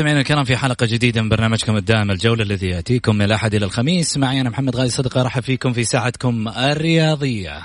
مستمعينا 0.00 0.20
الكرام 0.20 0.44
في 0.44 0.56
حلقة 0.56 0.86
جديدة 0.86 1.22
من 1.22 1.28
برنامجكم 1.28 1.76
الدائم 1.76 2.10
الجولة 2.10 2.42
الذي 2.42 2.68
يأتيكم 2.68 3.16
من 3.16 3.22
الأحد 3.22 3.54
إلى 3.54 3.64
الخميس 3.64 4.16
معي 4.16 4.40
أنا 4.40 4.50
محمد 4.50 4.76
غازي 4.76 4.96
صدقه 4.96 5.20
أرحب 5.20 5.42
فيكم 5.42 5.72
في 5.72 5.84
ساعتكم 5.84 6.48
الرياضية. 6.48 7.60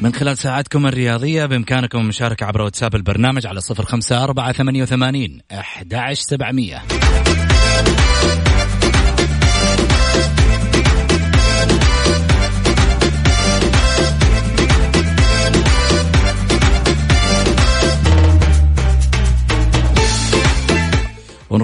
من 0.00 0.12
خلال 0.12 0.38
ساعتكم 0.38 0.86
الرياضية 0.86 1.46
بإمكانكم 1.46 1.98
المشاركة 1.98 2.46
عبر 2.46 2.62
واتساب 2.62 2.94
البرنامج 2.94 3.46
على 3.46 3.60
صفر 3.60 3.84
خمسة 3.84 4.24
أربعة 4.24 4.52
ثمانية 4.52 4.82
وثمانين 4.82 5.40
أحد 5.52 5.94
سبعمية 6.12 6.82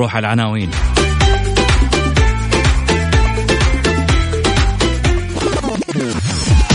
ونروح 0.04 0.16
على 0.16 0.26
العناوين. 0.26 0.70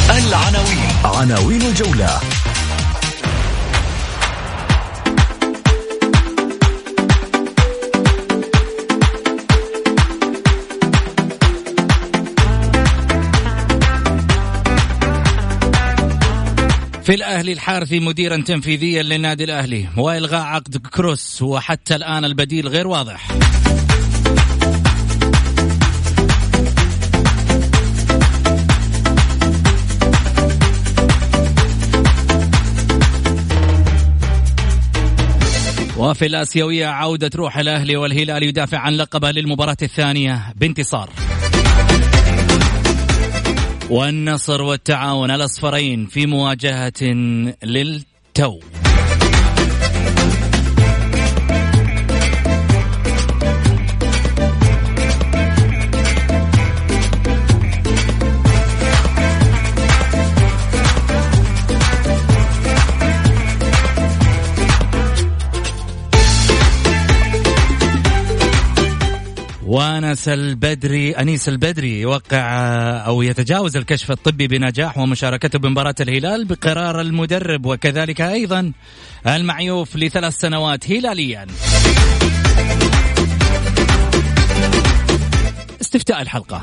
العناوين. 0.10 0.80
عناوين 1.06 1.62
الجولة. 1.62 2.39
في 17.10 17.16
الأهلي 17.16 17.54
الحارثي 17.54 18.00
مديرا 18.00 18.38
تنفيذيا 18.38 19.04
للنادي 19.04 19.44
الأهلي 19.44 19.88
وإلغاء 19.98 20.42
عقد 20.42 20.78
كروس 20.78 21.42
وحتى 21.42 21.96
الآن 21.96 22.26
البديل 22.26 22.68
غير 22.68 22.88
واضح. 22.88 23.32
وفي 35.98 36.26
الآسيوية 36.26 36.88
عودة 36.88 37.32
روح 37.36 37.58
الأهلي 37.58 37.96
والهلال 37.96 38.44
يدافع 38.44 38.78
عن 38.78 38.94
لقبه 38.94 39.32
للمباراة 39.32 39.78
الثانية 39.82 40.54
بانتصار. 40.56 41.10
والنصر 43.90 44.62
والتعاون 44.62 45.32
الأصفرين 45.32 46.06
في 46.06 46.26
مواجهة 46.26 47.04
للتو. 47.64 48.60
وانس 70.00 70.28
البدري 70.28 71.12
أنيس 71.12 71.50
البدري 71.50 72.02
يوقع 72.02 72.46
أو 73.06 73.22
يتجاوز 73.22 73.78
الكشف 73.78 74.12
الطبي 74.12 74.48
بنجاح 74.48 74.98
ومشاركته 74.98 75.60
بمباراة 75.60 75.96
الهلال 76.00 76.46
بقرار 76.46 77.02
المدرب 77.02 77.66
وكذلك 77.66 78.22
أيضا 78.22 78.72
المعيوف 79.28 79.96
لثلاث 79.96 80.38
سنوات 80.38 80.92
هلاليا. 80.92 81.48
استفتاء 85.82 86.22
الحلقة. 86.22 86.62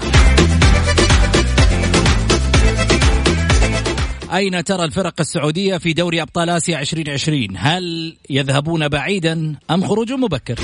أين 4.34 4.64
ترى 4.64 4.84
الفرق 4.84 5.14
السعودية 5.20 5.76
في 5.76 5.92
دوري 5.92 6.22
أبطال 6.22 6.50
آسيا 6.50 6.80
2020 6.80 7.48
هل 7.56 8.16
يذهبون 8.30 8.88
بعيدا 8.88 9.54
أم 9.70 9.84
خروج 9.84 10.12
مبكر 10.12 10.58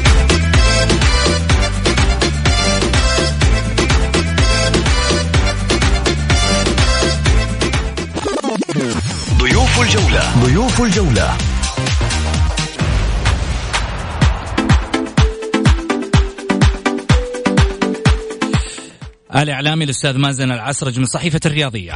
الجولة. 9.82 10.44
ضيوف 10.44 10.82
الجولة. 10.82 11.36
الإعلامي 19.36 19.84
الأستاذ 19.84 20.18
مازن 20.18 20.52
العسرج 20.52 20.98
من 20.98 21.04
صحيفة 21.04 21.40
الرياضية. 21.46 21.94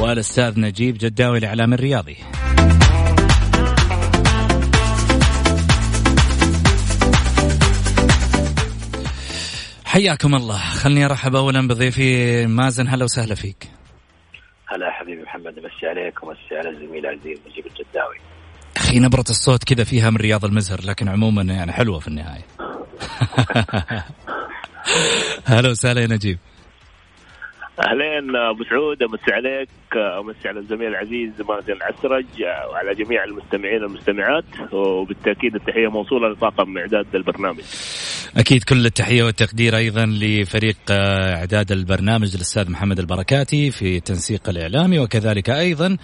والأستاذ 0.00 0.60
نجيب 0.60 0.98
جداوي 0.98 1.38
الإعلام 1.38 1.72
الرياضي. 1.72 2.16
حياكم 9.84 10.34
الله. 10.34 10.58
خلني 10.58 11.04
أرحب 11.04 11.36
اولا 11.36 11.68
بضيفي 11.68 12.46
مازن. 12.46 12.88
هلا 12.88 13.04
وسهلا 13.04 13.34
فيك. 13.34 13.77
محمد 15.48 15.64
امسي 15.64 15.86
عليك 15.86 16.22
ومسي 16.22 16.56
على 16.56 16.68
الزميل 16.68 17.06
العزيز 17.06 17.38
نجيب 17.50 17.66
الجداوي. 17.66 18.16
أخي 18.76 18.98
نبرة 18.98 19.24
الصوت 19.30 19.64
كذا 19.64 19.84
فيها 19.84 20.10
من 20.10 20.16
رياض 20.16 20.44
المزهر 20.44 20.80
لكن 20.84 21.08
عموما 21.08 21.42
يعني 21.42 21.72
حلوة 21.72 21.98
في 21.98 22.08
النهاية. 22.08 22.44
هلا 25.44 25.70
وسهلا 25.70 26.00
يا 26.00 26.06
نجيب. 26.06 26.38
أهلين 27.86 28.36
أبو 28.36 28.64
سعود 28.64 29.02
امسي 29.02 29.32
عليك 29.32 29.68
امسي 30.20 30.48
على 30.48 30.60
الزميل 30.60 30.88
العزيز 30.88 31.30
مازن 31.48 31.72
العسرج 31.72 32.26
وعلى 32.70 32.94
جميع 32.94 33.24
المستمعين 33.24 33.82
والمستمعات 33.82 34.44
وبالتأكيد 34.72 35.54
التحية 35.54 35.88
موصولة 35.88 36.28
لطاقم 36.28 36.78
إعداد 36.78 37.14
البرنامج. 37.14 37.62
أكيد 38.36 38.64
كل 38.64 38.86
التحية 38.86 39.22
والتقدير 39.22 39.76
أيضا 39.76 40.06
لفريق 40.06 40.76
إعداد 40.90 41.72
البرنامج 41.72 42.34
الأستاذ 42.34 42.70
محمد 42.70 42.98
البركاتي 42.98 43.70
في 43.70 43.96
التنسيق 43.96 44.48
الإعلامي 44.48 44.98
وكذلك 44.98 45.50
أيضا 45.50 45.96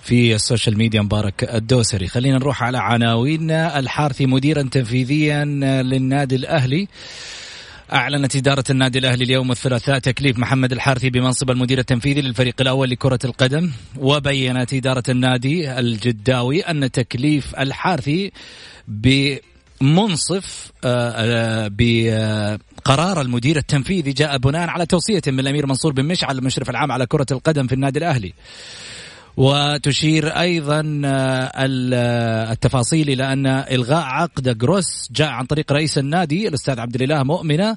في 0.00 0.34
ال 0.34 0.40
social 0.40 0.78
media 0.78 1.02
مبارك 1.02 1.54
الدوسري. 1.54 2.06
خلينا 2.06 2.38
نروح 2.38 2.62
على 2.62 2.78
عناويننا 2.78 3.78
الحارثي 3.78 4.26
مديرا 4.26 4.62
تنفيذيا 4.62 5.44
للنادي 5.82 6.36
الأهلي. 6.36 6.88
أعلنت 7.92 8.36
إدارة 8.36 8.64
النادي 8.70 8.98
الأهلي 8.98 9.24
اليوم 9.24 9.50
الثلاثاء 9.50 9.98
تكليف 9.98 10.38
محمد 10.38 10.72
الحارثي 10.72 11.10
بمنصب 11.10 11.50
المدير 11.50 11.78
التنفيذي 11.78 12.20
للفريق 12.20 12.54
الأول 12.60 12.90
لكرة 12.90 13.18
القدم 13.24 13.70
وبينت 13.98 14.74
إدارة 14.74 15.02
النادي 15.08 15.78
الجداوي 15.78 16.60
أن 16.60 16.90
تكليف 16.90 17.54
الحارثي 17.58 18.32
بمنصب 18.88 20.72
آه، 20.84 21.10
آه، 21.16 21.70
بقرار 21.72 23.20
المدير 23.20 23.56
التنفيذي 23.56 24.12
جاء 24.12 24.36
بناء 24.38 24.68
على 24.68 24.86
توصية 24.86 25.22
من 25.26 25.40
الأمير 25.40 25.66
منصور 25.66 25.92
بن 25.92 26.04
مشعل 26.04 26.38
المشرف 26.38 26.70
العام 26.70 26.92
على 26.92 27.06
كرة 27.06 27.26
القدم 27.30 27.66
في 27.66 27.72
النادي 27.72 27.98
الأهلي. 27.98 28.32
وتشير 29.38 30.28
أيضا 30.28 31.02
آه، 31.04 31.50
آه، 31.54 32.52
التفاصيل 32.52 33.10
إلى 33.10 33.32
أن 33.32 33.46
إلغاء 33.46 34.02
عقد 34.02 34.58
جروس 34.58 35.08
جاء 35.12 35.28
عن 35.28 35.44
طريق 35.44 35.72
رئيس 35.72 35.98
النادي 35.98 36.48
الأستاذ 36.48 36.80
عبد 36.80 36.94
الإله 36.94 37.22
مؤمنة. 37.22 37.76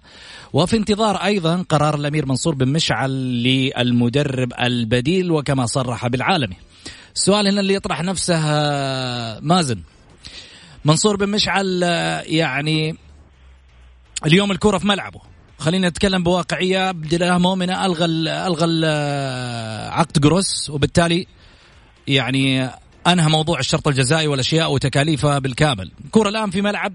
وفي 0.54 0.78
انتظار 0.78 1.16
أيضا 1.16 1.66
قرار 1.70 1.96
الأمير 1.96 2.26
منصور 2.26 2.56
بن 2.56 2.68
مشعل 2.68 3.12
للمدرب 3.44 4.54
البديل 4.62 5.32
وكما 5.32 5.66
صرح 5.66 6.08
بالعالمي. 6.08 6.56
السؤال 7.16 7.48
هنا 7.48 7.62
اللي 7.62 7.74
يطرح 7.74 8.04
نفسه 8.04 8.38
آه، 8.38 9.40
مازن. 9.42 9.80
منصور 10.86 11.16
بن 11.16 11.30
مشعل 11.30 11.84
يعني 12.26 12.96
اليوم 14.26 14.52
الكرة 14.52 14.78
في 14.78 14.88
ملعبه. 14.88 15.22
خلينا 15.60 15.90
نتكلم 15.90 16.24
بواقعية. 16.24 16.80
عبد 16.80 17.14
الإله 17.14 17.38
مؤمنة 17.38 17.86
ألغى 17.86 18.06
ألغى 18.48 18.86
عقد 19.90 20.20
جروس 20.20 20.70
وبالتالي 20.70 21.28
يعني 22.08 22.70
أنهى 23.08 23.30
موضوع 23.30 23.60
الشرط 23.60 23.88
الجزائي 23.88 24.28
والأشياء 24.28 24.72
وتكاليفها 24.72 25.40
بالكامل. 25.40 25.92
كرة 26.12 26.30
الآن 26.30 26.50
في 26.50 26.62
ملعب 26.62 26.94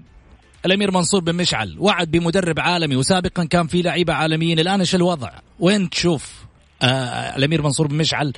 الأمير 0.65 0.91
منصور 0.91 1.21
بن 1.21 1.35
مشعل 1.35 1.75
وعد 1.79 2.11
بمدرب 2.11 2.59
عالمي 2.59 2.95
وسابقا 2.95 3.43
كان 3.43 3.67
في 3.67 3.81
لعيبة 3.81 4.13
عالميين. 4.13 4.59
الآن 4.59 4.79
إيش 4.79 4.95
الوضع؟ 4.95 5.31
وين 5.59 5.89
تشوف 5.89 6.45
آه 6.81 7.37
الأمير 7.37 7.61
منصور 7.61 7.87
بن 7.87 7.95
مشعل؟ 7.95 8.33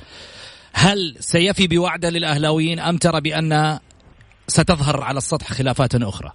هل 0.72 1.16
سيفي 1.20 1.66
بوعده 1.66 2.10
للأهلاويين 2.10 2.78
أم 2.78 2.96
ترى 2.96 3.20
بأن 3.20 3.78
ستظهر 4.48 5.02
على 5.02 5.18
السطح 5.18 5.52
خلافات 5.52 5.94
أخرى؟ 5.94 6.32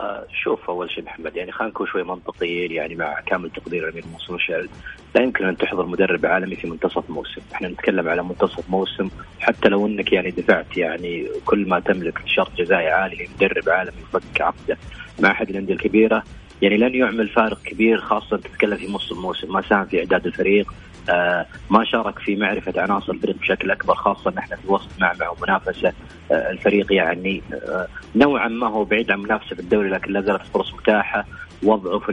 آه، 0.00 0.26
شوف 0.44 0.70
أول 0.70 0.90
شيء 0.90 1.04
محمد 1.04 1.36
يعني 1.36 1.52
خلينا 1.52 1.72
نكون 1.72 1.86
شوي 1.86 2.02
منطقيين 2.02 2.72
يعني 2.72 2.94
مع 2.94 3.20
كامل 3.20 3.50
تقدير 3.50 3.88
الأمير 3.88 4.04
منصور 4.12 4.38
شعل 4.38 4.68
لا 5.14 5.22
يمكن 5.22 5.44
أن 5.44 5.56
تحضر 5.56 5.86
مدرب 5.86 6.26
عالمي 6.26 6.56
في 6.56 6.66
منتصف 6.66 7.10
موسم، 7.10 7.40
إحنا 7.54 7.68
نتكلم 7.68 8.08
على 8.08 8.22
منتصف 8.22 8.70
موسم. 8.70 9.08
حتى 9.40 9.68
لو 9.68 9.86
إنك 9.86 10.12
يعني 10.12 10.30
دفعت 10.30 10.76
يعني 10.76 11.26
كل 11.44 11.68
ما 11.68 11.80
تملك 11.80 12.18
شرط 12.26 12.50
جزائي 12.58 12.88
عالي 12.88 13.16
لمدرب 13.40 13.68
عالمي 13.68 13.96
يفك 14.02 14.40
عقده 14.40 14.76
مع 15.20 15.30
أحد 15.30 15.50
الأندية 15.50 15.74
الكبيرة 15.74 16.22
يعني 16.62 16.76
لن 16.76 16.94
يعمل 16.94 17.28
فارق 17.28 17.62
كبير 17.62 18.00
خاصة 18.00 18.36
تتكلم 18.36 18.76
في 18.76 18.92
نص 18.92 19.12
الموسم. 19.12 19.52
ما 19.52 19.62
ساهم 19.62 19.84
في 19.84 19.98
إعداد 19.98 20.26
الفريق 20.26 20.72
آه 21.10 21.46
ما 21.70 21.84
شارك 21.84 22.18
في 22.18 22.36
معرفة 22.36 22.82
عناصر 22.82 23.12
الفريق 23.12 23.36
بشكل 23.36 23.70
أكبر 23.70 23.94
خاصة 23.94 24.30
إن 24.30 24.38
إحنا 24.38 24.56
في 24.56 24.68
وسط 24.72 24.88
معمعه 24.98 25.30
ومنافسه 25.38 25.92
آه 26.32 26.50
الفريق 26.50 26.92
يعني 26.92 27.42
آه 27.52 27.86
نوعا 28.16 28.48
ما 28.48 28.68
هو 28.68 28.84
بعيد 28.84 29.10
عن 29.10 29.18
منافسة 29.20 29.56
في 29.56 29.62
الدوري 29.62 29.88
لكن 29.90 30.12
لا 30.12 30.20
زالت 30.20 30.42
فرص 30.54 30.74
متاحة. 30.74 31.24
وضعه 31.62 31.98
في 31.98 32.12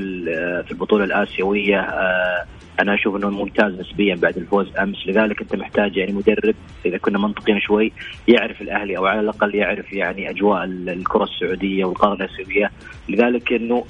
في 0.66 0.72
البطولة 0.72 1.04
الآسيوية. 1.04 1.80
آه 1.80 2.46
أنا 2.80 2.94
أشوف 2.94 3.16
إنه 3.16 3.30
ممتاز 3.30 3.80
نسبيا 3.80 4.16
بعد 4.16 4.38
الفوز 4.38 4.78
أمس. 4.78 5.08
لذلك 5.08 5.42
أنت 5.42 5.56
محتاج 5.56 5.98
يعني 5.98 6.14
مدرب 6.14 6.56
إذا 6.86 6.98
كنا 6.98 7.20
منطقيين 7.20 7.60
شوي 7.60 7.92
يعرف 8.28 8.62
الأهلي 8.62 8.98
أو 8.98 9.06
على 9.06 9.20
الأقل 9.20 9.56
يعرف 9.56 9.94
يعني 9.94 10.30
أجواء 10.30 10.64
الكرة 10.64 11.24
السعودية 11.24 11.86
والقارة 11.86 12.14
الاسيويه 12.14 12.72
لذلك 13.10 13.54
إنه 13.54 13.86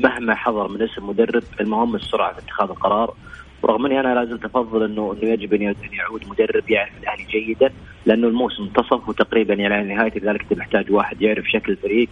مهما 0.00 0.34
حضر 0.34 0.68
من 0.68 0.82
اسم 0.82 1.08
مدرب 1.08 1.42
المهم 1.60 1.94
السرعة 1.96 2.32
في 2.32 2.38
اتخاذ 2.38 2.68
القرار. 2.68 3.14
ورغم 3.62 3.86
إني 3.86 4.00
أنا 4.00 4.14
لا 4.14 4.24
زلت 4.24 4.44
أفضل 4.44 4.84
انه 4.84 5.16
إنه 5.22 5.30
يجب 5.32 5.54
إن 5.54 5.74
يعود 5.92 6.24
مدرب 6.28 6.70
يعرف 6.70 6.92
الأهلي 7.02 7.24
جيدا 7.24 7.72
لأنه 8.06 8.28
الموسم 8.28 8.62
انتصف 8.62 9.08
وتقريبا 9.08 9.54
يعني 9.54 9.74
على 9.74 9.94
نهايته 9.94 10.20
لذلك 10.20 10.42
أنت 10.42 10.58
محتاج 10.58 10.92
واحد 10.92 11.22
يعرف 11.22 11.44
شكل 11.44 11.72
الفريق. 11.72 12.08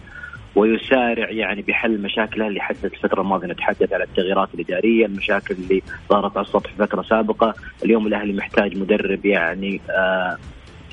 ويسارع 0.57 1.29
يعني 1.29 1.61
بحل 1.61 2.01
مشاكله 2.01 2.47
اللي 2.47 2.61
حدثت 2.61 2.93
الفترة 2.93 3.21
الماضية 3.21 3.47
نتحدث 3.47 3.93
على 3.93 4.03
التغييرات 4.03 4.49
الإدارية، 4.53 5.05
المشاكل 5.05 5.55
اللي 5.55 5.81
ظهرت 6.09 6.37
على 6.37 6.45
السطح 6.45 6.73
فترة 6.79 7.01
سابقة، 7.01 7.53
اليوم 7.85 8.07
الأهلي 8.07 8.33
محتاج 8.33 8.77
مدرب 8.77 9.25
يعني 9.25 9.81
آه 9.89 10.37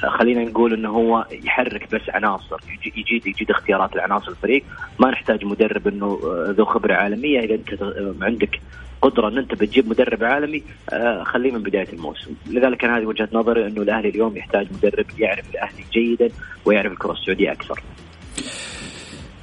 خلينا 0.09 0.45
نقول 0.45 0.73
إنه 0.73 0.89
هو 0.89 1.27
يحرك 1.45 1.95
بس 1.95 2.01
عناصر 2.09 2.57
يجيد 2.97 3.27
يجيد 3.27 3.51
اختيارات 3.51 3.97
العناصر 3.97 4.31
الفريق. 4.31 4.65
ما 4.99 5.11
نحتاج 5.11 5.45
مدرب 5.45 5.89
إنه 5.89 6.07
آه، 6.25 6.55
ذو 6.59 6.65
خبرة 6.65 6.95
عالمية. 6.95 7.41
إذا 7.41 7.55
أنت 7.55 7.73
آه، 7.83 8.15
عندك 8.23 8.61
قدرة 9.03 9.29
إن 9.29 9.39
أنت 9.39 9.55
بتجيب 9.55 9.89
مدرب 9.89 10.25
عالمي 10.25 10.63
آه، 10.93 11.23
خليه 11.23 11.53
من 11.53 11.63
بداية 11.63 11.89
الموسم. 11.93 12.35
لذلك 12.47 12.79
كان 12.79 12.91
هذه 12.91 13.07
وجهة 13.07 13.29
نظري 13.33 13.67
إنه 13.67 13.83
الأهلي 13.83 14.09
اليوم 14.09 14.37
يحتاج 14.37 14.67
مدرب 14.73 15.07
يعرف 15.19 15.51
الأهلي 15.51 15.85
جيدا 15.93 16.29
ويعرف 16.65 16.93
الكرة 16.93 17.13
السعودية 17.13 17.53
أكثر. 17.53 17.83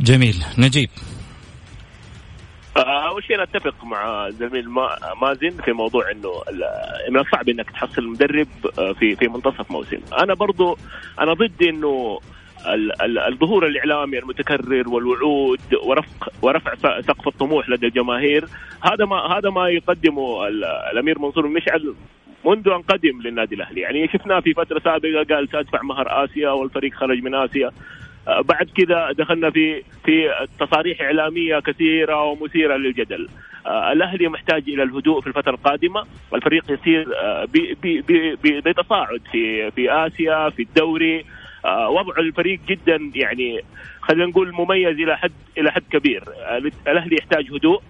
جميل. 0.02 0.36
نجيب. 0.58 0.90
آه، 2.78 3.10
أول 3.10 3.24
شيء 3.24 3.44
أتفق 3.44 3.84
مع 3.84 4.30
زميل 4.30 4.70
مازن 5.22 5.50
في 5.66 5.72
موضوع 5.72 6.12
إنه 6.12 6.30
من 7.10 7.20
الصعب 7.20 7.50
إنك 7.50 7.72
تحصل 7.72 8.08
مدرب 8.08 8.48
آه، 8.80 8.94
في 8.94 9.16
في 9.16 9.28
منتصف 9.28 9.72
موسم، 9.72 10.00
أنا 10.20 10.34
برضو 10.34 10.78
أنا 11.20 11.34
ضد 11.34 11.64
إنه 11.64 12.20
الظهور 13.28 13.68
الإعلامي 13.68 14.20
المتكرر 14.20 14.90
والوعود 14.90 15.60
ورفع 15.84 16.28
ورفع 16.42 16.76
سقف 17.02 17.28
الطموح 17.28 17.70
لدى 17.70 17.88
الجماهير. 17.88 18.46
هذا 18.82 19.06
ما 19.06 19.16
هذا 19.16 19.50
ما 19.50 19.70
يقدمه 19.70 20.48
الأمير 20.92 21.20
منصور 21.20 21.46
المشعل 21.46 21.94
منذ 22.46 22.70
أن 22.70 22.82
قدم 22.82 23.22
للنادي 23.22 23.56
الأهلي، 23.56 23.82
يعني 23.82 24.08
شفناه 24.08 24.40
في 24.40 24.54
فترة 24.54 24.80
سابقة 24.80 25.36
قال 25.36 25.50
سأدفع 25.52 25.82
مهر 25.82 26.26
آسيا 26.26 26.50
والفريق 26.50 26.94
خرج 26.94 27.24
من 27.24 27.36
آسيا، 27.36 27.72
بعد 28.28 28.70
كذا 28.78 29.12
دخلنا 29.12 29.50
في 29.52 29.84
في 30.06 30.30
تصاريح 30.60 31.02
إعلامية 31.02 31.60
كثيرة 31.60 32.24
ومثيرة 32.24 32.78
للجدل. 32.78 33.30
آه، 33.66 33.92
الأهلي 33.92 34.28
محتاج 34.28 34.64
إلى 34.68 34.84
الهدوء 34.84 35.22
في 35.22 35.28
الفترة 35.28 35.52
القادمة. 35.52 36.06
والفريق 36.32 36.72
يسير 36.72 37.08
آه، 37.22 37.48
بتصاعد 38.66 39.22
في 39.32 39.72
في 39.72 39.92
آسيا 39.92 40.50
في 40.50 40.62
الدوري. 40.62 41.26
وضع 41.66 42.14
الفريق 42.18 42.60
جدا 42.68 43.12
يعني 43.16 43.62
خلينا 44.02 44.26
نقول 44.26 44.52
مميز 44.52 45.00
إلى 45.00 45.18
حد 45.18 45.32
إلى 45.58 45.72
حد 45.72 45.84
كبير. 45.92 46.24
الأهلي 46.88 47.16
يحتاج 47.16 47.52
هدوء 47.54 47.82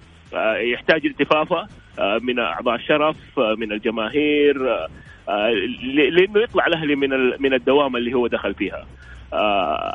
يحتاج 0.58 1.06
التفافة 1.06 1.68
من 2.22 2.40
أعضاء 2.40 2.76
الشرف 2.76 3.40
من 3.40 3.72
الجماهير 3.72 4.88
لأنه 5.94 6.40
يطلع 6.40 6.68
الأهلي 6.68 6.96
من 6.96 7.10
من 7.42 7.54
الدوامة 7.54 7.98
اللي 8.00 8.14
هو 8.14 8.28
دخل 8.28 8.54
فيها. 8.54 8.78
آه، 8.80 8.86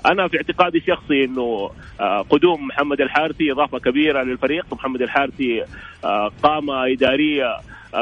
أنا 0.06 0.28
في 0.28 0.36
اعتقادي 0.36 0.78
الشخصي 0.78 1.24
إنه 1.24 1.70
آه، 2.00 2.20
قدوم 2.20 2.66
محمد 2.66 3.00
الحارثي 3.00 3.52
إضافة 3.52 3.78
كبيرة 3.78 4.22
للفريق. 4.22 4.74
محمد 4.74 5.02
الحارثي 5.02 5.64
آه، 6.04 6.30
قامه 6.42 6.92
إدارية 6.92 7.56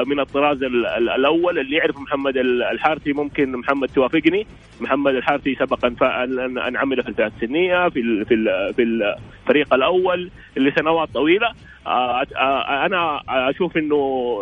من 0.06 0.20
الطراز 0.20 0.62
الأول. 0.62 1.58
اللي 1.58 1.76
يعرف 1.76 1.98
محمد 1.98 2.36
الحارثي 2.72 3.12
ممكن 3.12 3.52
محمد 3.52 3.88
توافقني. 3.88 4.46
محمد 4.80 5.14
الحارثي 5.14 5.54
سبق 5.54 5.84
أن 5.84 6.76
عمل 6.76 7.02
في 7.02 7.08
الفئات 7.08 7.32
السنية 7.36 7.88
في 7.88 8.24
في 8.24 8.36
في 8.76 8.82
الفريق 8.82 9.74
الأول 9.74 10.30
لسنوات 10.56 11.08
طويلة. 11.08 11.52
أنا 12.86 13.20
أشوف 13.28 13.76
إنه 13.76 14.36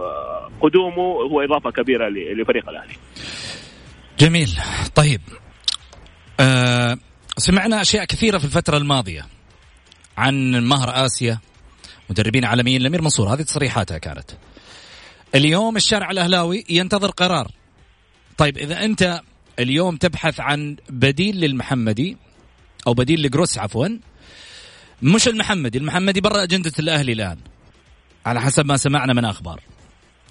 قدومه 0.61 1.03
هو 1.03 1.41
إضافة 1.41 1.71
كبيرة 1.71 2.09
لفريق 2.09 2.69
الأهلي. 2.69 2.95
جميل. 4.19 4.49
طيب 4.97 5.21
آه 6.41 6.99
سمعنا 7.39 7.81
أشياء 7.81 8.05
كثيرة 8.05 8.39
في 8.39 8.45
الفترة 8.45 8.77
الماضية 8.77 9.27
عن 10.17 10.65
مهر 10.65 11.07
آسيا 11.07 11.39
مدربين 12.11 12.45
عالميين 12.45 12.81
الأمير 12.81 13.03
منصور 13.03 13.35
هذه 13.35 13.43
تصريحاتها 13.43 13.99
كانت. 13.99 14.31
اليوم 15.35 15.77
الشارع 15.77 16.11
الأهلاوي 16.11 16.65
ينتظر 16.69 17.11
قرار. 17.11 17.51
طيب 18.39 18.59
إذا 18.59 18.85
أنت 18.85 19.21
اليوم 19.59 19.97
تبحث 19.97 20.41
عن 20.41 20.77
بديل 20.89 21.37
للمحمدي 21.41 22.17
أو 22.87 22.95
بديل 22.95 23.23
لجروس 23.23 23.59
عفوا 23.59 23.89
مش 25.03 25.29
المحمدي 25.29 25.79
المحمدي 25.79 26.21
برا 26.21 26.43
أجندة 26.43 26.73
الأهلي 26.79 27.13
الآن 27.13 27.39
على 28.27 28.41
حسب 28.41 28.67
ما 28.67 28.77
سمعنا 28.77 29.13
من 29.13 29.25
أخبار. 29.25 29.61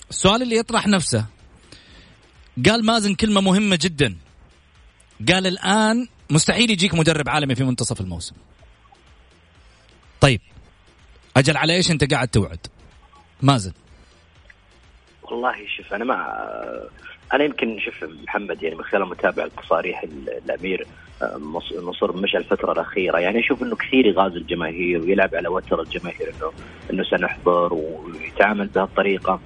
السؤال 0.10 0.42
اللي 0.42 0.56
يطرح 0.58 0.88
نفسه 0.88 1.26
قال 2.66 2.86
مازن 2.86 3.16
كلمة 3.16 3.42
مهمة 3.42 3.80
جدا. 3.82 4.18
قال 5.30 5.48
الآن 5.48 6.08
مستحيل 6.30 6.72
يجيك 6.72 6.94
مدرب 6.94 7.30
عالمي 7.30 7.56
في 7.56 7.64
منتصف 7.64 8.02
الموسم. 8.02 8.36
طيب 10.22 10.42
أجل 11.38 11.58
على 11.58 11.74
إيش 11.76 11.92
أنت 11.92 12.14
قاعد 12.14 12.28
توعد؟ 12.28 12.60
مازن. 13.42 13.72
والله 15.24 15.54
شوف 15.78 15.94
أنا 15.94 16.06
ما 16.06 16.16
أنا 17.34 17.44
يمكن 17.44 17.80
شوف 17.80 18.04
محمد 18.04 18.64
يعني 18.64 18.76
من 18.76 18.84
خلال 18.84 19.10
متابعه 19.10 19.48
تصاريح 19.64 20.04
الأمير 20.46 20.88
نصر 21.82 22.18
مشى 22.18 22.38
الفترة 22.38 22.72
الأخيرة. 22.72 23.20
يعني 23.20 23.40
أشوف 23.40 23.64
إنه 23.64 23.76
كثير 23.76 24.06
يغازل 24.06 24.38
الجماهير 24.38 25.02
ويلعب 25.02 25.36
على 25.36 25.48
وتر 25.48 25.82
الجماهير 25.82 26.34
إنه 26.38 26.52
إنه 26.92 27.04
سنحضر 27.04 27.74
ويتعامل 27.74 28.68
بهالطريقة. 28.68 29.40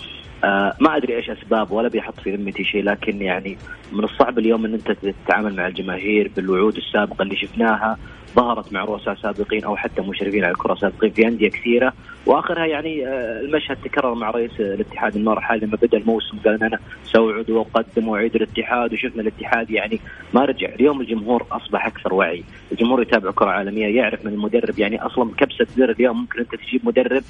آه 0.43 0.73
ما 0.79 0.97
أدري 0.97 1.15
إيش 1.15 1.29
أسباب 1.29 1.71
ولا 1.71 1.87
بيحط 1.87 2.19
في 2.19 2.35
ذمتي 2.35 2.63
شيء 2.63 2.83
لكن 2.83 3.21
يعني 3.21 3.57
من 3.91 4.03
الصعب 4.03 4.39
اليوم 4.39 4.65
إن 4.65 4.73
أنت 4.73 4.91
تتعامل 4.91 5.55
مع 5.55 5.67
الجماهير 5.67 6.31
بالوعود 6.35 6.77
السابقة 6.77 7.23
اللي 7.23 7.35
شفناها 7.35 7.97
ظهرت 8.35 8.73
مع 8.73 8.83
رؤساء 8.83 9.15
سابقين 9.15 9.63
أو 9.63 9.75
حتى 9.75 10.01
مشرفين 10.01 10.43
على 10.43 10.51
الكرة 10.51 10.75
سابقين 10.75 11.11
في 11.11 11.27
أندية 11.27 11.49
كثيرة. 11.49 11.93
وآخرها 12.25 12.65
يعني 12.65 13.07
آه، 13.07 13.41
المشهد 13.41 13.77
تكرر 13.83 14.13
مع 14.13 14.29
رئيس 14.31 14.51
الاتحاد 14.59 15.15
النور 15.15 15.41
حال 15.41 15.59
لما 15.63 15.77
بدأ 15.81 15.97
الموسم 15.97 16.37
قال 16.45 16.63
أنا 16.63 16.79
ساعد 17.13 17.49
وأقدم 17.49 18.07
وأعيد 18.07 18.35
الاتحاد 18.35 18.93
وشفنا 18.93 19.21
الاتحاد 19.21 19.71
يعني 19.71 19.99
ما 20.33 20.45
رجع. 20.45 20.69
اليوم 20.69 21.01
الجمهور 21.01 21.45
أصبح 21.51 21.85
أكثر 21.85 22.13
وعي. 22.13 22.43
الجمهور 22.71 23.01
يتابع 23.01 23.31
كرة 23.31 23.49
عالمية 23.49 23.95
يعرف 23.95 24.25
من 24.25 24.33
المدرب. 24.33 24.79
يعني 24.79 25.01
أصلا 25.01 25.31
كبسة 25.37 25.67
زر 25.77 25.89
اليوم 25.91 26.21
ممكن 26.21 26.39
أنت 26.39 26.55
تجيب 26.55 26.81
مدرب. 26.83 27.23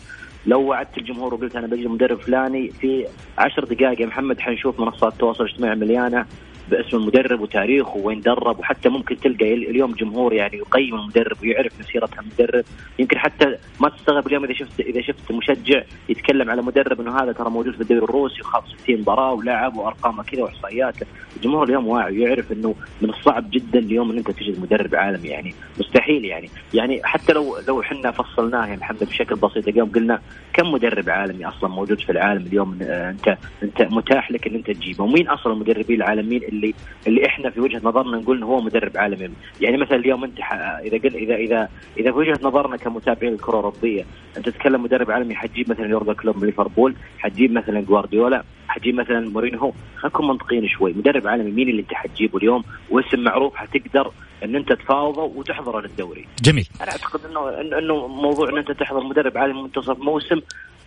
لو 0.46 0.62
وعدت 0.62 0.98
الجمهور 0.98 1.34
وقلت 1.34 1.56
أنا 1.56 1.68
بجيب 1.68 1.92
مدرب 1.92 2.22
فلاني 2.22 2.72
في 2.72 2.95
عشر 3.38 3.64
دقائق 3.64 4.02
يا 4.02 4.06
محمد 4.06 4.40
حنشوف 4.40 4.80
منصات 4.80 5.14
التواصل 5.14 5.44
الاجتماعي 5.44 5.76
مليانة. 5.76 6.26
باسم 6.72 6.98
المدرب 6.98 7.42
وتاريخه 7.42 7.98
وين 7.98 8.22
درب 8.22 8.60
وحتى 8.60 8.90
ممكن 8.90 9.18
تلقى 9.18 9.54
اليوم 9.54 9.92
جمهور 9.92 10.34
يعني 10.34 10.58
يقيم 10.58 10.96
المدرب 10.96 11.38
ويعرف 11.42 11.80
مسيرة 11.80 12.10
المدرب. 12.20 12.64
يمكن 13.00 13.18
حتى 13.18 13.58
ما 13.80 13.90
تستغرب 13.90 14.28
اليوم 14.28 14.44
إذا 14.44 14.54
شفت 14.54 14.80
إذا 14.80 15.02
شفت 15.02 15.32
مشجع 15.32 15.84
يتكلم 16.10 16.50
على 16.50 16.62
مدرب 16.62 17.02
إنه 17.02 17.20
هذا 17.20 17.32
ترى 17.32 17.50
موجود 17.50 17.76
في 17.76 17.82
الدوري 17.82 18.04
الروسي 18.04 18.42
وخاض 18.42 18.64
60 18.84 19.00
مباراه 19.00 19.34
ولعب 19.34 19.78
وأرقامه 19.78 20.24
كذا 20.24 20.44
وإحصائياته. 20.44 21.06
الجمهور 21.36 21.64
اليوم 21.64 21.88
واعي 21.88 22.20
ويعرف 22.20 22.52
إنه 22.52 22.76
من 23.02 23.10
الصعب 23.10 23.52
جدا 23.52 23.80
اليوم 23.80 24.12
إن 24.12 24.18
أنت 24.18 24.32
تجد 24.32 24.60
مدرب 24.62 24.96
عالمي 24.96 25.28
يعني. 25.28 25.54
مستحيل 25.80 26.26
يعني. 26.26 26.50
يعني 26.74 27.02
حتى 27.04 27.34
لو 27.34 27.58
لو 27.68 27.82
إحنا 27.82 28.12
فصلناه 28.12 28.68
يا 28.68 28.76
محمد 28.76 29.04
بشكل 29.04 29.36
بسيط 29.36 29.68
اليوم 29.68 29.90
قلنا 29.90 30.22
كم 30.54 30.72
مدرب 30.72 31.10
عالمي 31.10 31.46
أصلا 31.46 31.70
موجود 31.70 32.00
في 32.00 32.12
العالم 32.12 32.46
اليوم 32.46 32.78
انت 32.82 33.38
أنت 33.64 33.82
متاح 33.82 34.32
لك 34.32 34.48
إن 34.48 34.56
أنت 34.56 34.72
تجيبه. 34.72 35.04
ومين 35.04 35.28
أصلا 35.28 35.54
المدربين 35.54 35.96
العالميين 35.96 36.44
اللي 36.56 36.74
اللي 37.08 37.26
إحنا 37.26 37.50
في 37.50 37.60
وجهة 37.60 37.82
نظرنا 37.84 38.18
نقول 38.18 38.38
إنه 38.38 38.46
هو 38.46 38.62
مدرب 38.62 38.98
عالمي. 38.98 39.30
يعني 39.62 39.78
مثلا 39.78 39.96
اليوم 39.96 40.24
أنت 40.24 40.40
إذا 40.84 40.98
قل 40.98 41.16
اذا 41.16 41.36
اذا 41.36 41.70
إذا 41.98 42.12
في 42.12 42.18
وجهة 42.18 42.40
نظرنا 42.42 42.78
كمتابعين 42.78 43.34
الكره 43.34 43.50
الاوروبيه 43.50 44.06
أنت 44.38 44.50
تتكلم 44.50 44.84
مدرب 44.84 45.12
عالمي 45.12 45.36
حتجيب 45.36 45.70
مثلا 45.70 45.88
يورجن 45.88 46.14
كلوب 46.14 46.38
من 46.38 46.46
ليفربول 46.46 46.96
حتجيب 47.20 47.52
مثلا 47.52 47.82
جوارديولا 47.82 48.44
حتجيب 48.68 48.96
مثلا 48.96 49.30
مورينهو 49.30 49.72
خلينا 49.96 50.16
نكون 50.16 50.28
منطقيين 50.28 50.68
شوي. 50.68 50.94
مدرب 50.94 51.28
عالمي 51.28 51.52
مين 51.52 51.70
اللي 51.70 51.82
أنت 51.82 51.94
حتجيبه 51.94 52.38
اليوم؟ 52.38 52.64
واسم 52.90 53.20
معروف 53.20 53.56
حتقدر 53.56 54.12
إن 54.44 54.56
أنت 54.56 54.74
تفاوضه 54.74 55.24
وتحضره 55.24 55.82
للدوري. 55.82 56.26
جميل. 56.44 56.68
أنا 56.82 56.92
أعتقد 56.92 57.20
انه 57.26 57.50
انه 57.80 58.08
موضوع 58.08 58.50
إن 58.50 58.58
أنت 58.58 58.72
تحضر 58.72 59.04
مدرب 59.04 59.38
عالمي 59.38 59.62
منتصف 59.62 60.00
موسم 60.00 60.42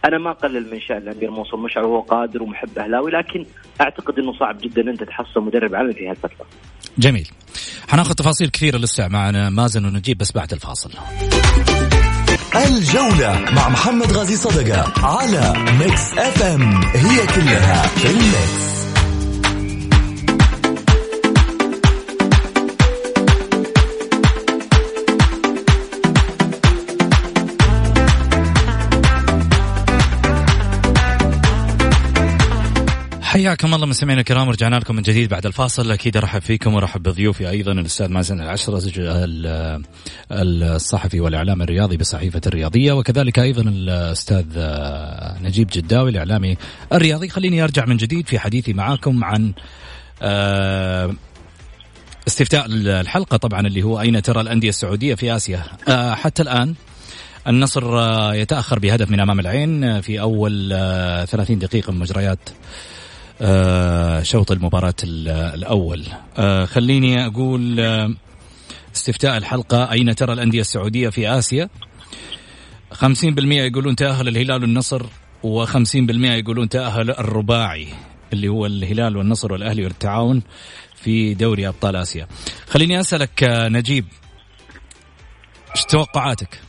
أنا 0.04 0.18
ما 0.18 0.30
اقلل 0.30 0.70
من 0.72 0.80
شأن 0.80 0.96
الأمير 0.96 1.30
منصور 1.30 1.60
مشعل 1.60 1.84
وهو 1.84 2.00
قادر 2.00 2.42
ومحب 2.42 2.78
أهلاوي 2.78 3.10
لكن 3.10 3.46
أعتقد 3.80 4.18
إنه 4.18 4.32
صعب 4.38 4.58
جدا 4.58 4.82
إن 4.82 4.88
أنت 4.88 5.02
تحصل 5.02 5.40
مدرب 5.40 5.74
عالمي 5.74 5.92
في 5.92 6.08
هالفترة. 6.08 6.46
جميل. 6.98 7.28
حناخذ 7.88 8.14
تفاصيل 8.14 8.48
كثيرة 8.48 8.78
لسه 8.78 9.08
معنا 9.08 9.50
مازن 9.50 9.84
ونجيب 9.84 10.18
بس 10.18 10.32
بعد 10.32 10.52
الفاصل. 10.52 10.90
الجولة 12.56 13.50
مع 13.52 13.68
محمد 13.68 14.12
غازي 14.12 14.36
صدقة 14.36 15.06
على 15.06 15.52
Mix 15.78 16.18
FM 16.18 16.80
هي 16.94 17.26
كلها 17.26 17.82
في 17.82 18.10
ال 18.10 18.24
mix. 18.24 18.77
حياكم 33.28 33.74
الله 33.74 33.86
مستمعينا 33.86 34.20
الكرام 34.20 34.48
رجعنا 34.48 34.76
لكم 34.76 34.96
من 34.96 35.02
جديد 35.02 35.30
بعد 35.30 35.46
الفاصل. 35.46 35.90
أكيد 35.90 36.16
أرحب 36.16 36.42
فيكم 36.42 36.74
وأرحب 36.74 37.02
بضيوفي 37.02 37.50
أيضا 37.50 37.72
الأستاذ 37.72 38.08
مازن 38.08 38.40
العشرة 38.40 38.82
الصحفي 40.32 41.20
والإعلام 41.20 41.62
الرياضي 41.62 41.96
بصحيفة 41.96 42.40
الرياضية 42.46 42.92
وكذلك 42.92 43.38
أيضا 43.38 43.62
الأستاذ 43.62 44.44
نجيب 45.42 45.68
جداوي 45.72 46.10
الإعلامي 46.10 46.56
الرياضي. 46.92 47.28
خليني 47.28 47.64
أرجع 47.64 47.84
من 47.84 47.96
جديد 47.96 48.28
في 48.28 48.38
حديثي 48.38 48.72
معاكم 48.72 49.24
عن 49.24 49.52
آه، 50.22 51.14
استفتاء 52.26 52.66
الحلقة 52.68 53.36
طبعا 53.36 53.60
اللي 53.60 53.82
هو 53.82 54.00
أين 54.00 54.22
ترى 54.22 54.40
الأندية 54.40 54.68
السعودية 54.68 55.14
في 55.14 55.36
آسيا. 55.36 55.62
آه، 55.88 56.14
حتى 56.14 56.42
الآن 56.42 56.74
النصر 57.46 57.98
آه، 57.98 58.34
يتأخر 58.34 58.78
بهدف 58.78 59.10
من 59.10 59.20
أمام 59.20 59.40
العين 59.40 60.00
في 60.00 60.20
أول 60.20 60.68
30 61.28 61.58
دقيقة 61.58 61.92
من 61.92 61.98
مجريات 61.98 62.38
شوط 64.22 64.52
المباراة 64.52 64.94
الأول. 65.04 66.04
آه، 66.38 66.64
خليني 66.64 67.26
أقول 67.26 67.80
آه، 67.80 68.14
استفتاء 68.94 69.36
الحلقة 69.36 69.92
أين 69.92 70.14
ترى 70.14 70.32
الأندية 70.32 70.60
السعودية 70.60 71.08
في 71.08 71.28
آسيا؟ 71.28 71.68
خمسين 72.92 73.34
بالمئة 73.34 73.62
يقولون 73.62 73.96
تأهل 73.96 74.28
الهلال 74.28 74.62
والنصر 74.62 75.06
وخمسين 75.42 76.06
بالمئة 76.06 76.32
يقولون 76.32 76.68
تأهل 76.68 77.10
الرباعي 77.10 77.88
اللي 78.32 78.48
هو 78.48 78.66
الهلال 78.66 79.16
والنصر 79.16 79.52
والأهلي 79.52 79.84
والتعاون 79.84 80.42
في 80.94 81.34
دوري 81.34 81.68
أبطال 81.68 81.96
آسيا. 81.96 82.28
خليني 82.68 83.00
أسألك 83.00 83.44
نجيب 83.48 84.04
إيش 85.76 85.84
توقعاتك؟ 85.84 86.67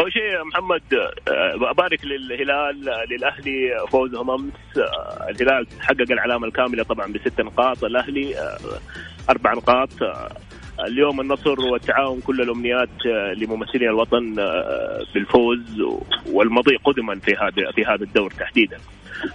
أول 0.00 0.12
شيء 0.12 0.44
محمد 0.44 0.82
آه، 1.28 1.70
ابارك 1.70 2.04
للهلال 2.04 2.90
للأهلي 3.10 3.86
فوزهم 3.90 4.30
أمس 4.30 4.52
آه، 4.78 5.30
الهلال 5.30 5.66
حقق 5.80 6.12
العلامة 6.12 6.46
الكاملة 6.46 6.82
طبعا 6.82 7.12
بست 7.12 7.40
نقاط 7.40 7.84
الاهلي 7.84 8.38
آه، 8.38 8.58
أربع 9.30 9.52
نقاط 9.52 9.88
اليوم 10.86 11.20
النصر 11.20 11.60
والتعاون 11.60 12.20
كل 12.20 12.40
الأمنيات 12.40 13.06
لممثلي 13.36 13.88
الوطن 13.88 14.34
بالفوز 15.14 15.80
والمضي 16.26 16.76
قدما 16.76 17.18
في 17.18 17.34
هذا 17.34 17.70
في 17.72 17.84
هذا 17.84 18.04
الدور 18.04 18.30
تحديدا. 18.30 18.78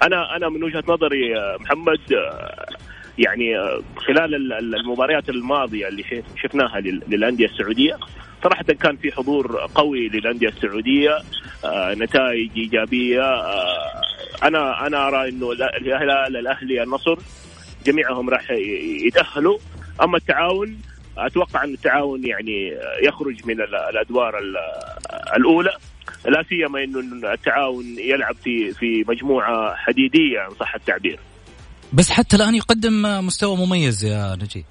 أنا 0.03 0.35
أنا 0.35 0.49
من 0.49 0.63
وجهة 0.63 0.83
نظري 0.87 1.33
محمد 1.59 1.99
يعني 3.17 3.55
خلال 3.95 4.53
المباريات 4.75 5.29
الماضية 5.29 5.87
اللي 5.87 6.23
شفناها 6.43 6.79
للأندية 6.79 7.45
السعودية 7.45 7.97
صراحة 8.43 8.63
كان 8.63 8.95
في 8.95 9.11
حضور 9.11 9.67
قوي 9.75 10.09
للأندية 10.09 10.47
السعودية 10.47 11.17
آه 11.65 11.93
نتائج 11.93 12.49
إيجابية 12.57 13.21
آه 13.21 14.01
أنا 14.43 14.87
أنا 14.87 15.07
أرى 15.07 15.29
إنه 15.29 15.51
الهلال 15.51 16.37
الأهلي 16.37 16.83
النصر 16.83 17.17
جميعهم 17.85 18.29
راح 18.29 18.51
يتأهلوا 19.05 19.57
أما 20.03 20.17
التعاون 20.17 20.77
أتوقع 21.17 21.63
أن 21.63 21.73
التعاون 21.73 22.25
يعني 22.25 22.77
يخرج 23.03 23.45
من 23.45 23.61
الأدوار 23.61 24.41
الأولى 25.37 25.73
لا 26.25 26.43
سيما 26.49 26.83
إنه 26.83 27.33
التعاون 27.33 27.85
يلعب 27.99 28.35
في 28.35 28.71
في 28.73 29.05
مجموعة 29.07 29.75
حديدية 29.75 30.47
إن 30.47 30.53
صح 30.53 30.75
التعبير. 30.75 31.19
بس 31.95 32.09
حتى 32.11 32.35
الآن 32.35 32.55
يقدم 32.55 33.25
مستوى 33.25 33.57
مميز 33.57 34.05
يا 34.05 34.35
نجيب. 34.35 34.65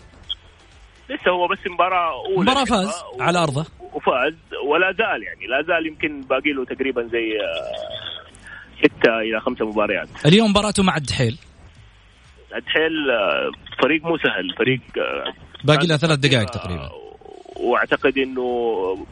لسه 1.11 1.31
هو 1.31 1.49
بس 1.49 1.59
مباراة 1.71 2.13
أولى. 2.27 2.41
مباراة 2.51 2.65
فاز 2.65 2.89
و... 2.89 3.23
على 3.23 3.39
أرضه. 3.39 3.67
وفاز 3.93 4.35
ولا 4.69 4.93
زال 4.93 5.23
يعني 5.23 5.47
لا 5.47 5.63
زال 5.63 5.87
يمكن 5.87 6.21
باقي 6.21 6.53
له 6.53 6.65
تقريبا 6.65 7.03
زي 7.03 7.41
آه، 7.41 8.79
ستة 8.79 9.19
إلى 9.19 9.41
خمسة 9.41 9.65
مباريات. 9.65 10.09
اليوم 10.27 10.51
مباراته 10.51 10.83
مع 10.83 10.97
الدحيل. 10.97 11.39
الدحيل 12.57 13.11
آه، 13.11 13.51
فريق 13.83 14.05
مو 14.05 14.17
سهل 14.17 14.55
فريق 14.59 14.81
آه، 14.99 15.33
باقي 15.65 15.87
له 15.87 15.97
ثلاث 15.97 16.19
دقائق 16.19 16.51
تقريبا. 16.51 16.91
وأعتقد 17.57 18.19
إنه 18.19 18.45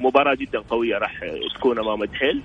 مباراة 0.00 0.34
جدا 0.34 0.58
قوية 0.58 0.98
راح 0.98 1.20
تكون 1.56 1.78
أمام 1.78 2.02
الدحيل. 2.02 2.42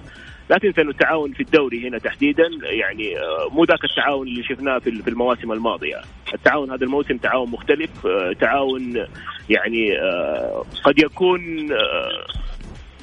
لا 0.49 0.57
تنسى 0.57 0.81
إنه 0.81 0.89
التعاون 0.91 1.33
في 1.33 1.39
الدوري 1.43 1.87
هنا 1.87 1.97
تحديدا 1.97 2.43
يعني 2.63 3.19
آه، 3.19 3.53
مو 3.53 3.63
ذاك 3.63 3.83
التعاون 3.83 4.27
اللي 4.27 4.43
شفناه 4.43 4.79
في 4.79 5.07
المواسم 5.09 5.51
الماضية، 5.51 6.01
التعاون 6.33 6.71
هذا 6.71 6.85
الموسم 6.85 7.17
تعاون 7.17 7.51
مختلف، 7.51 8.05
آه، 8.05 8.33
تعاون 8.41 9.05
يعني 9.49 9.99
آه، 9.99 10.65
قد 10.83 10.99
يكون 10.99 11.41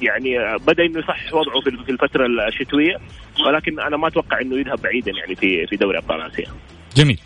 يعني 0.01 0.57
بدأ 0.67 0.85
إنه 0.85 0.99
يصحح 0.99 1.33
وضعه 1.33 1.61
في 1.85 1.91
الفترة 1.91 2.25
الشتوية 2.47 2.97
ولكن 3.47 3.79
أنا 3.79 3.97
ما 3.97 4.07
أتوقع 4.07 4.41
إنه 4.41 4.59
يذهب 4.59 4.81
بعيدا 4.81 5.11
يعني 5.19 5.35
في 5.35 5.67
في 5.67 5.75
دوري 5.75 5.97
أبطال 5.97 6.21
آسيا. 6.21 6.45
جميل. 6.95 7.19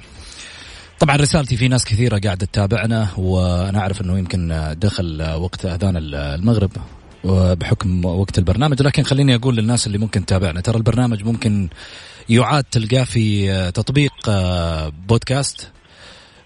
طبعا 1.00 1.16
رسالتي 1.16 1.58
في 1.58 1.68
ناس 1.68 1.86
كثيرة 1.86 2.20
قاعدة 2.24 2.46
تتابعنا 2.46 3.08
وأنا 3.18 3.80
أعرف 3.80 4.02
إنه 4.02 4.20
يمكن 4.20 4.74
دخل 4.78 5.36
وقت 5.42 5.66
أذان 5.66 5.98
المغرب 5.98 6.72
بحكم 7.24 8.06
وقت 8.06 8.38
البرنامج 8.38 8.82
لكن 8.82 9.04
خليني 9.04 9.36
أقول 9.36 9.56
للناس 9.56 9.88
اللي 9.88 9.98
ممكن 9.98 10.26
تتابعنا. 10.26 10.62
ترى 10.62 10.78
البرنامج 10.78 11.24
ممكن 11.24 11.70
يعاد 12.30 12.64
تلقاه 12.64 13.04
في 13.04 13.72
تطبيق 13.72 14.14
بودكاست. 15.08 15.72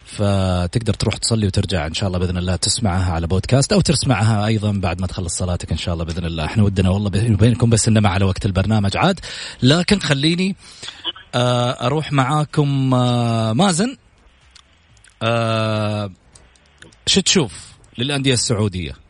فتقدر 0.05 0.93
تروح 0.93 1.17
تصلي 1.17 1.47
وترجع 1.47 1.87
إن 1.87 1.93
شاء 1.93 2.07
الله 2.07 2.19
بإذن 2.19 2.37
الله 2.37 2.55
تسمعها 2.55 3.13
على 3.13 3.27
بودكاست 3.27 3.73
أو 3.73 3.81
تسمعها 3.81 4.45
أيضا 4.45 4.71
بعد 4.71 5.01
ما 5.01 5.07
تخلص 5.07 5.37
صلاتك 5.37 5.71
إن 5.71 5.77
شاء 5.77 5.93
الله 5.93 6.05
بإذن 6.05 6.25
الله. 6.25 6.45
إحنا 6.45 6.63
ودنا 6.63 6.89
والله 6.89 7.09
بينكم 7.09 7.69
بس 7.69 7.87
إنما 7.87 8.09
على 8.09 8.25
وقت 8.25 8.45
البرنامج 8.45 8.97
عاد. 8.97 9.19
لكن 9.63 9.99
خليني 9.99 10.55
آه، 11.35 11.85
أروح 11.85 12.11
معاكم 12.11 12.93
آه، 12.93 13.53
مازن. 13.53 13.97
آه، 15.23 16.11
شو 17.07 17.21
تشوف 17.21 17.53
للأندية 17.97 18.33
السعودية؟ 18.33 19.02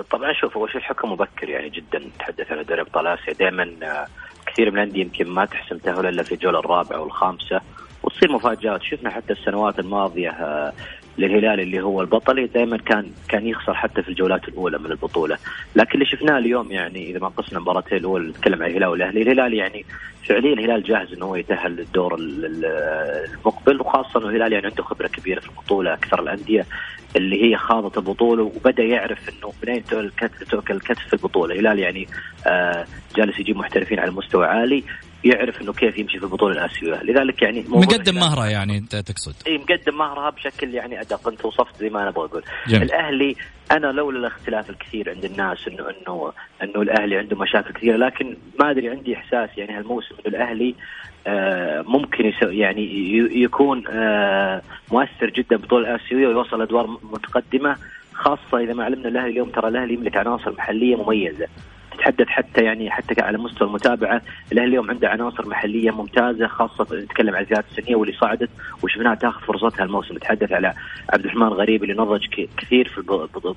طبعا 0.00 0.32
شوف 0.32 0.56
اول 0.56 0.70
شيء 0.70 0.80
الحكم 0.80 1.12
مبكر 1.12 1.48
يعني 1.48 1.68
جدا 1.68 2.02
تحدث 2.18 2.52
عن 2.52 2.64
دوري 2.64 2.80
ابطال 2.80 3.06
اسيا 3.06 3.32
دائما 3.32 3.70
كثير 4.46 4.70
من 4.70 4.78
الأندية 4.78 5.00
يمكن 5.00 5.28
ما 5.28 5.44
تحسم 5.44 5.78
تاهل 5.78 6.06
إلا 6.06 6.22
في 6.22 6.32
الجولة 6.32 6.58
الرابعة 6.58 7.00
والخامسة 7.00 7.60
وتصير 8.02 8.32
مفاجآت. 8.32 8.82
شفنا 8.82 9.10
حتى 9.10 9.32
السنوات 9.32 9.78
الماضية 9.78 10.30
آه، 10.30 10.72
للهلال 11.18 11.60
اللي 11.60 11.80
هو 11.80 12.00
البطل 12.00 12.46
دائما 12.46 12.76
كان 12.76 13.10
كان 13.28 13.46
يخسر 13.46 13.74
حتى 13.74 14.02
في 14.02 14.08
الجولات 14.08 14.48
الأولى 14.48 14.78
من 14.78 14.90
البطولة، 14.90 15.38
لكن 15.76 15.94
اللي 15.94 16.06
شفناه 16.06 16.38
اليوم 16.38 16.72
يعني 16.72 17.10
إذا 17.10 17.18
ما 17.18 17.28
قصنا 17.28 17.58
المباراتين 17.58 17.98
الاولى 17.98 18.28
نتكلم 18.28 18.62
عن 18.62 18.70
الهلال 18.70 18.88
والأهلي، 18.88 19.22
الهلال 19.22 19.54
يعني 19.54 19.84
فعليا 20.28 20.52
الهلال 20.52 20.82
جاهز 20.82 21.12
إنه 21.12 21.26
هو 21.26 21.36
يتأهل 21.36 21.76
للدور 21.76 22.16
المقبل 22.18 23.80
وخاصة 23.80 24.20
إنه 24.20 24.28
الهلال 24.28 24.52
يعني 24.52 24.66
عنده 24.66 24.82
خبرة 24.82 25.06
كبيرة 25.06 25.40
في 25.40 25.48
البطولة 25.48 25.92
أكثر 25.92 26.22
الأندية 26.22 26.66
اللي 27.16 27.44
هي 27.44 27.56
خاضت 27.56 27.98
البطولة 27.98 28.42
وبدأ 28.42 28.82
يعرف 28.82 29.28
إنه 29.28 29.52
منين 29.66 29.84
تؤكل 30.50 30.74
الكتف 30.74 31.06
في 31.06 31.12
البطولة، 31.12 31.54
الهلال 31.54 31.78
يعني 31.78 32.08
آه 32.46 32.86
جالس 33.16 33.40
يجيب 33.40 33.56
محترفين 33.56 33.98
على 33.98 34.10
مستوى 34.10 34.46
عالي. 34.46 34.84
يعرف 35.24 35.62
إنه 35.62 35.72
كيف 35.72 35.98
يمشي 35.98 36.18
في 36.18 36.24
البطوله 36.24 36.52
الآسيوية. 36.52 37.02
لذلك 37.02 37.42
يعني 37.42 37.64
مقدم 37.68 38.14
مهرة 38.14 38.46
يعني 38.46 38.78
أنت 38.78 38.96
تقصد. 38.96 39.34
إي 39.46 39.58
مقدم 39.58 39.98
مهرة 39.98 40.30
بشكل 40.30 40.74
يعني 40.74 41.00
أدق. 41.00 41.28
أنت 41.28 41.44
وصفت 41.44 41.76
زي 41.80 41.90
ما 41.90 42.00
أنا 42.00 42.08
أبغى 42.08 42.24
أقول. 42.24 42.42
الأهلي 42.68 43.36
أنا 43.72 43.86
لولا 43.86 44.18
الاختلاف 44.18 44.70
الكثير 44.70 45.10
عند 45.10 45.24
الناس 45.24 45.68
انه 45.68 45.90
انه 45.90 46.32
إنه 46.62 46.82
الأهلي 46.82 47.16
عنده 47.16 47.36
مشاكل 47.36 47.72
كثيرة 47.72 47.96
لكن 47.96 48.36
ما 48.60 48.70
أدري 48.70 48.88
عندي 48.88 49.16
إحساس 49.16 49.50
يعني 49.56 49.78
هالموسم 49.78 50.14
إنه 50.14 50.36
الأهلي 50.36 50.74
آه 51.26 51.82
ممكن 51.82 52.32
يعني 52.42 53.12
يكون 53.42 53.84
آه 53.88 54.62
مؤثر 54.92 55.30
جدا 55.30 55.56
بالبطوله 55.56 55.94
الآسيوية 55.94 56.26
ويوصل 56.26 56.62
أدوار 56.62 56.98
متقدمة 57.12 57.76
خاصة 58.14 58.58
إذا 58.58 58.72
ما 58.72 58.84
علمنا 58.84 59.08
الأهلي 59.08 59.30
اليوم 59.30 59.50
ترى 59.50 59.68
الأهلي 59.68 59.94
يملك 59.94 60.16
عناصر 60.16 60.52
محلية 60.52 60.96
مميزة. 60.96 61.46
تتحدث 62.02 62.28
حتى 62.28 62.64
يعني 62.64 62.90
حتى 62.90 63.20
على 63.20 63.38
مستوى 63.38 63.68
المتابعة. 63.68 64.22
الأهلي 64.52 64.68
اليوم 64.68 64.90
عنده 64.90 65.08
عناصر 65.08 65.48
محلية 65.48 65.90
ممتازة 65.90 66.46
خاصة 66.46 66.86
نتكلم 66.92 67.34
عن 67.34 67.42
الفئات 67.42 67.64
السنية 67.70 67.96
واللي 67.96 68.14
صعدت 68.16 68.50
وشفناها 68.82 69.14
تاخذ 69.14 69.40
فرصتها 69.40 69.84
الموسم. 69.84 70.14
نتحدث 70.14 70.52
على 70.52 70.74
عبد 71.12 71.24
الرحمن 71.24 71.48
غريب 71.48 71.82
اللي 71.82 71.94
نضج 71.94 72.26
كثير 72.56 72.88
في 72.88 73.00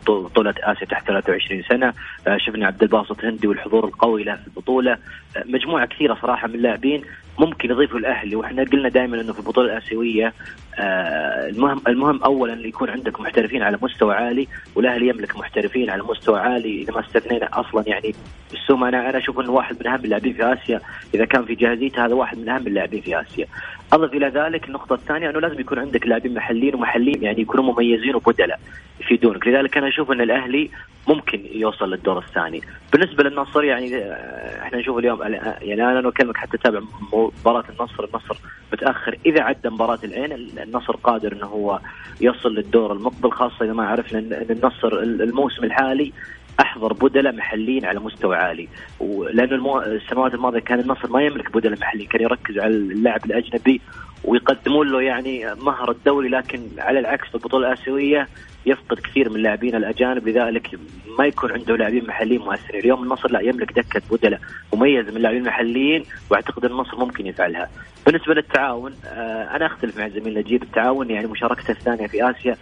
بطولة 0.08 0.54
آسيا 0.60 0.88
تحت 0.88 1.08
23 1.08 1.64
سنة. 1.70 1.94
آه، 2.28 2.38
شفنا 2.38 2.68
عبد 2.68 2.84
الباسط 2.84 3.26
هندي 3.26 3.48
والحضور 3.48 3.86
القوي 3.86 4.24
له 4.24 4.36
في 4.36 4.48
البطولة. 4.48 4.92
آه، 4.92 5.44
مجموعة 5.46 5.86
كثيرة 5.86 6.18
صراحة 6.22 6.48
من 6.48 6.56
اللاعبين 6.56 7.02
ممكن 7.40 7.72
يضيفوا 7.72 8.00
الأهلي. 8.00 8.36
وإحنا 8.36 8.64
قلنا 8.64 8.90
دائما 8.90 9.22
إنه 9.22 9.34
في 9.34 9.40
البطولة 9.40 9.72
الآسيوية 9.74 10.34
آه 10.80 11.50
المهم 11.50 11.82
المهم 11.88 12.24
اولا 12.24 12.68
يكون 12.68 12.90
عندك 12.90 13.20
محترفين 13.20 13.64
على 13.64 13.78
مستوى 13.82 14.16
عالي 14.16 14.48
والأهلي 14.76 15.08
يملك 15.08 15.38
محترفين 15.38 15.90
على 15.90 16.04
مستوى 16.04 16.40
عالي 16.40 16.82
إذا 16.82 16.94
ما 16.94 17.00
استثنينا 17.00 17.50
أصلا 17.54 17.84
يعني 17.88 18.16
بالسوم 18.52 18.84
أنا 18.84 19.10
أنا 19.10 19.18
أشوف 19.18 19.40
إنه 19.40 19.52
واحد 19.52 19.76
من 19.80 19.88
أهم 19.88 20.06
اللاعبين 20.06 20.34
في 20.34 20.54
آسيا. 20.54 20.82
إذا 21.16 21.26
كان 21.26 21.46
في 21.46 21.56
جاهزيته 21.56 22.06
هذا 22.06 22.14
واحد 22.14 22.38
من 22.38 22.50
أهم 22.50 22.68
اللاعبين 22.68 23.02
في 23.02 23.22
آسيا. 23.22 23.46
أضف 23.94 24.14
إلى 24.14 24.28
ذلك 24.28 24.68
النقطة 24.68 24.94
الثانية 24.94 25.30
إنه 25.30 25.40
لازم 25.40 25.60
يكون 25.60 25.80
عندك 25.80 26.08
لاعبين 26.08 26.34
محليين 26.34 26.76
ومحليين 26.76 27.24
يعني 27.24 27.42
يكونوا 27.42 27.74
مميزين 27.74 28.16
وبدلاء 28.16 28.60
يفيدونك. 29.00 29.48
لذلك 29.48 29.78
أنا 29.78 29.88
أشوف 29.88 30.12
إن 30.12 30.22
الأهلي 30.22 30.70
ممكن 31.08 31.42
يوصل 31.52 31.92
للدور 31.92 32.18
الثاني. 32.18 32.62
بالنسبة 32.94 33.24
للنصر 33.24 33.64
يعني 33.64 33.98
آه، 33.98 34.62
إحنا 34.62 34.78
نشوف 34.80 34.98
اليوم 34.98 35.22
يعني 35.62 35.84
أنا 35.84 36.10
أكلمك 36.10 36.38
حتى 36.38 36.58
تابع 36.58 36.82
مباراة 37.14 37.64
النصر 37.70 38.04
النصر 38.04 38.38
متأخر. 38.74 39.18
إذا 39.26 39.42
عدى 39.42 39.70
مباراة 39.70 40.00
العين 40.04 40.32
النصر 40.64 40.96
قادر 40.96 41.34
إنه 41.34 41.46
هو 41.46 41.80
يصل 42.22 42.56
للدور 42.56 42.94
المقبل 42.94 43.32
خاصة 43.32 43.66
إذا 43.66 43.74
ما 43.74 43.88
عرفنا 43.88 44.20
ان 44.20 44.46
النصر 44.50 45.00
الموسم 45.00 45.64
الحالي 45.64 46.12
أحضر 46.60 46.94
بدلاء 46.94 47.34
محليين 47.36 47.86
على 47.86 48.00
مستوى 48.00 48.36
عالي. 48.36 48.68
ولأنه 49.00 49.56
المو... 49.56 49.82
السنوات 49.82 50.34
الماضية 50.34 50.60
كان 50.60 50.80
النصر 50.80 51.12
ما 51.12 51.22
يملك 51.22 51.58
بدلاء 51.58 51.80
محليين 51.80 52.08
كان 52.08 52.22
يركز 52.22 52.58
على 52.58 52.74
اللاعب 52.74 53.26
الأجنبي 53.26 53.82
ويقدمون 54.24 54.92
له 54.92 55.02
يعني 55.02 55.46
مهر 55.56 55.92
الدولي 55.92 56.30
لكن 56.30 56.62
على 56.78 57.00
العكس 57.00 57.28
في 57.28 57.36
البطولة 57.36 57.68
الآسيوية 57.68 58.28
يفقد 58.66 59.00
كثير 59.00 59.30
من 59.30 59.36
اللاعبين 59.36 59.76
الأجانب 59.76 60.28
لذلك 60.28 60.80
ما 61.20 61.26
يكون 61.26 61.52
عنده 61.52 61.76
لاعبين 61.76 62.08
محليين 62.08 62.42
مؤثرين، 62.42 62.80
اليوم 62.80 63.04
النصر 63.04 63.32
لا 63.32 63.40
يملك 63.40 63.72
دكة 63.74 64.02
بدلاء 64.12 64.40
مميزة 64.74 65.12
من 65.12 65.18
اللاعبين 65.18 65.42
المحليين 65.42 66.06
وأعتقد 66.30 66.66
النصر 66.66 66.98
ممكن 66.98 67.28
يفعلها. 67.28 67.70
بالنسبة 68.06 68.34
للتعاون 68.34 68.94
آه، 69.06 69.56
أنا 69.56 69.66
أختلف 69.66 69.98
مع 69.98 70.08
زميلنا 70.08 70.40
نجيب. 70.40 70.64
التعاون 70.64 71.10
يعني 71.10 71.28
مشاركته 71.28 71.72
الثانية 71.72 72.08
في 72.08 72.30
آسيا 72.30 72.58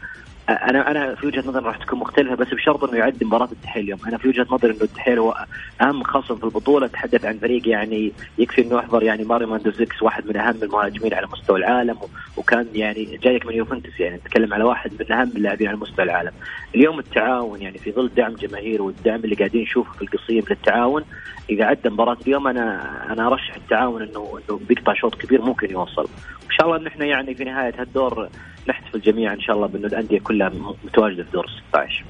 أنا 0.50 0.92
أنا 0.92 1.16
في 1.16 1.28
وجهة 1.28 1.44
نظري 1.48 1.66
راح 1.66 1.78
تكون 1.78 2.00
مختلفة 2.00 2.36
بس 2.36 2.48
بشرط 2.48 2.84
إنه 2.84 2.98
يعد 2.98 3.24
مباراة 3.24 3.50
التحيل 3.52 3.84
اليوم، 3.84 4.00
أنا 4.08 4.18
في 4.18 4.28
وجهة 4.28 4.46
نظري 4.52 4.72
إنه 4.72 4.82
التحيل 4.82 5.20
هو 5.20 5.46
أهم 5.82 6.04
خصم 6.04 6.36
في 6.36 6.44
البطولة 6.44 6.88
تحدث 6.88 7.26
عن 7.26 7.38
فريق 7.38 7.68
يعني 7.68 8.12
يكفي 8.38 8.62
إنه 8.62 8.76
يحضر 8.78 9.04
يعني 9.04 9.24
ماريو 9.24 9.48
ماندوزيكس 9.48 10.04
واحد 10.04 10.28
من 10.28 10.38
أهم 10.38 10.64
المهاجمين 10.64 11.14
على 11.14 11.28
مستوى 11.28 11.60
العالم 11.60 11.98
وكان 12.38 12.68
يعني 12.74 13.20
جايك 13.24 13.46
من 13.46 13.54
يوفنتوس 13.54 14.00
يعني 14.00 14.16
نتكلم 14.16 14.54
على 14.54 14.64
واحد 14.64 14.92
من 15.00 15.12
أهم 15.12 15.32
اللاعبين 15.36 15.68
على 15.68 15.78
مستوى 15.78 16.06
العالم. 16.06 16.32
اليوم 16.76 17.00
التعاون 17.00 17.62
يعني 17.62 17.78
في 17.78 17.92
ظل 17.92 18.10
دعم 18.16 18.34
جماهير 18.34 18.82
والدعم 18.82 19.20
اللي 19.24 19.36
قاعدين 19.36 19.62
نشوفه 19.62 19.94
في 19.94 20.02
القصيم 20.02 20.44
للتعاون 20.50 21.04
إذا 21.50 21.66
عدى 21.66 21.90
مباراة 21.90 22.18
اليوم 22.28 22.48
أنا 22.48 22.92
أنا 23.14 23.28
أرشح 23.28 23.56
التعاون 23.56 24.02
انه 24.02 24.40
إنه 24.50 24.60
بيقطع 24.70 24.94
شوط 24.94 25.16
كبير 25.16 25.42
ممكن 25.42 25.72
يوصل. 25.72 26.08
وإن 26.42 26.52
شاء 26.58 26.68
الله 26.68 26.78
إن 26.78 26.88
إحنا 26.88 27.06
يعني 27.06 27.36
في 27.36 27.44
نهاية 27.44 27.74
هالدور 27.80 28.30
نحتفل 28.70 29.02
جميعا 29.02 29.34
إن 29.34 29.42
شاء 29.42 29.56
الله 29.56 29.68
بانه 29.68 29.88
الأندية 29.88 30.20
كلها 30.20 30.52
متواجدة 30.84 31.24
في 31.24 31.32
دور 31.32 31.46
16 31.70 32.04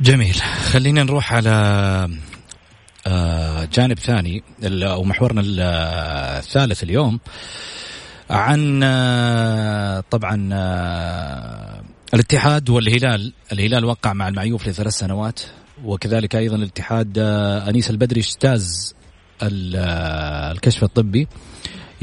جميل. 0.00 0.34
خلينا 0.72 1.02
نروح 1.02 1.32
على 1.32 1.50
آه، 3.06 3.64
جانب 3.72 3.98
ثاني 3.98 4.42
أو 4.64 5.04
محورنا 5.04 5.42
الثالث 6.38 6.82
اليوم 6.82 7.20
عن 8.30 8.80
آه، 8.82 10.04
طبعا 10.10 10.48
آه، 10.52 11.82
الاتحاد 12.14 12.70
والهلال. 12.70 13.32
الهلال 13.52 13.84
وقع 13.84 14.12
مع 14.12 14.28
المعيوف 14.28 14.68
لثلاث 14.68 14.92
سنوات 14.92 15.40
وكذلك 15.84 16.36
أيضا 16.36 16.56
الاتحاد 16.56 17.18
أنيس 17.68 17.90
البدري 17.90 18.20
اجتاز 18.20 18.94
الكشف 19.42 20.84
الطبي. 20.84 21.28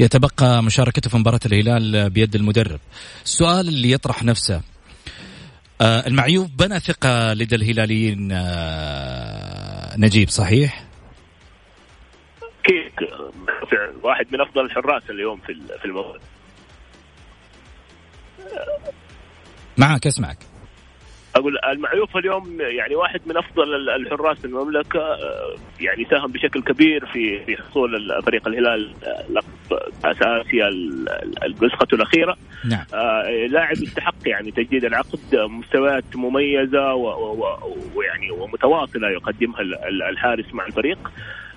يتبقى 0.00 0.62
مشاركته 0.62 1.10
في 1.10 1.16
مباراة 1.16 1.40
الهلال 1.46 2.10
بيد 2.10 2.34
المدرب. 2.34 2.80
السؤال 3.24 3.68
اللي 3.68 3.90
يطرح 3.90 4.22
نفسه. 4.22 4.62
آه 5.80 6.06
المعيوف 6.06 6.48
بنى 6.50 6.80
ثقة 6.80 7.32
لدى 7.32 7.56
الهلاليين 7.56 8.28
آه 8.32 9.96
نجيب 9.96 10.28
صحيح؟ 10.28 10.84
أكيد. 12.64 12.92
واحد 14.02 14.26
من 14.32 14.40
أفضل 14.40 14.64
الحراس 14.64 15.02
اليوم 15.10 15.40
في 15.40 15.54
في 15.78 15.84
الموضوع. 15.84 16.18
معك 19.78 20.06
اسمعك. 20.06 20.38
أقول 21.36 21.58
المعيوف 21.72 22.16
اليوم 22.16 22.56
يعني 22.60 22.94
واحد 22.94 23.20
من 23.26 23.36
أفضل 23.36 23.90
الحراس 23.90 24.38
في 24.38 24.44
المملكة 24.44 25.00
آه، 25.00 25.56
يعني 25.80 26.04
ساهم 26.04 26.32
بشكل 26.32 26.62
كبير 26.62 27.06
في 27.06 27.44
في 27.44 27.56
حصول 27.56 28.22
فريق 28.22 28.48
الهلال 28.48 28.94
آه، 29.04 29.32
لقب 29.32 29.78
كأس 30.02 30.22
آسيا 30.22 30.70
نسخته 31.62 31.94
الأخيرة. 31.94 32.36
نعم. 32.64 32.84
آه 32.94 33.46
لاعب 33.46 33.72
يستحق 33.72 34.14
يعني 34.26 34.50
تجديد 34.50 34.84
العقد 34.84 35.18
مستويات 35.34 36.16
مميزة 36.16 36.94
ويعني 37.94 38.30
ومتواصلة 38.30 39.08
يقدمها 39.10 39.60
الحارس 40.10 40.54
مع 40.54 40.66
الفريق. 40.66 40.98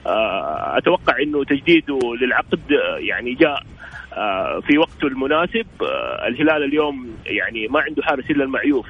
آه 0.05 0.77
أتوقع 0.77 1.21
إنه 1.21 1.43
تجديده 1.43 1.99
للعقد 2.21 2.61
يعني 2.97 3.33
جاء 3.33 3.63
في 4.67 4.77
وقته 4.77 5.07
المناسب 5.07 5.65
الهلال 6.27 6.63
اليوم 6.63 7.17
يعني 7.25 7.67
ما 7.67 7.79
عنده 7.81 8.03
حارس 8.03 8.31
إلا 8.31 8.43
المعيوف 8.43 8.87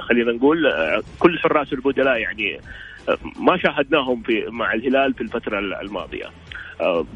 خلينا 0.00 0.32
نقول 0.32 0.72
كل 1.18 1.38
حراس 1.38 1.72
البدلاء 1.72 2.16
يعني 2.16 2.60
ما 3.40 3.58
شاهدناهم 3.58 4.22
في 4.22 4.44
مع 4.48 4.74
الهلال 4.74 5.14
في 5.14 5.20
الفترة 5.20 5.58
الماضية. 5.58 6.26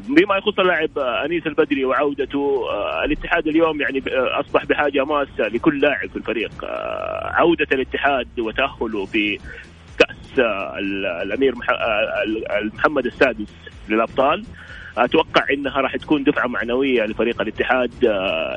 بما 0.07 0.37
يخص 0.37 0.59
اللاعب 0.59 0.99
أنيس 0.99 1.47
البدري 1.47 1.85
وعودته 1.85 2.65
الاتحاد 3.05 3.47
اليوم 3.47 3.81
يعني 3.81 4.03
أصبح 4.09 4.65
بحاجة 4.65 5.05
ماسة 5.05 5.47
لكل 5.47 5.79
لاعب 5.79 6.09
في 6.09 6.15
الفريق. 6.15 6.51
عودة 7.23 7.67
الاتحاد 7.71 8.39
وتأهله 8.39 9.05
في 9.05 9.39
كاس 9.99 10.39
الأمير 11.23 11.53
محمد 12.73 13.05
السادس 13.05 13.55
للأبطال. 13.89 14.45
أتوقع 15.05 15.45
إنها 15.53 15.81
راح 15.81 15.95
تكون 15.95 16.23
دفعة 16.23 16.47
معنوية 16.47 17.03
لفريق 17.03 17.41
الاتحاد 17.41 17.91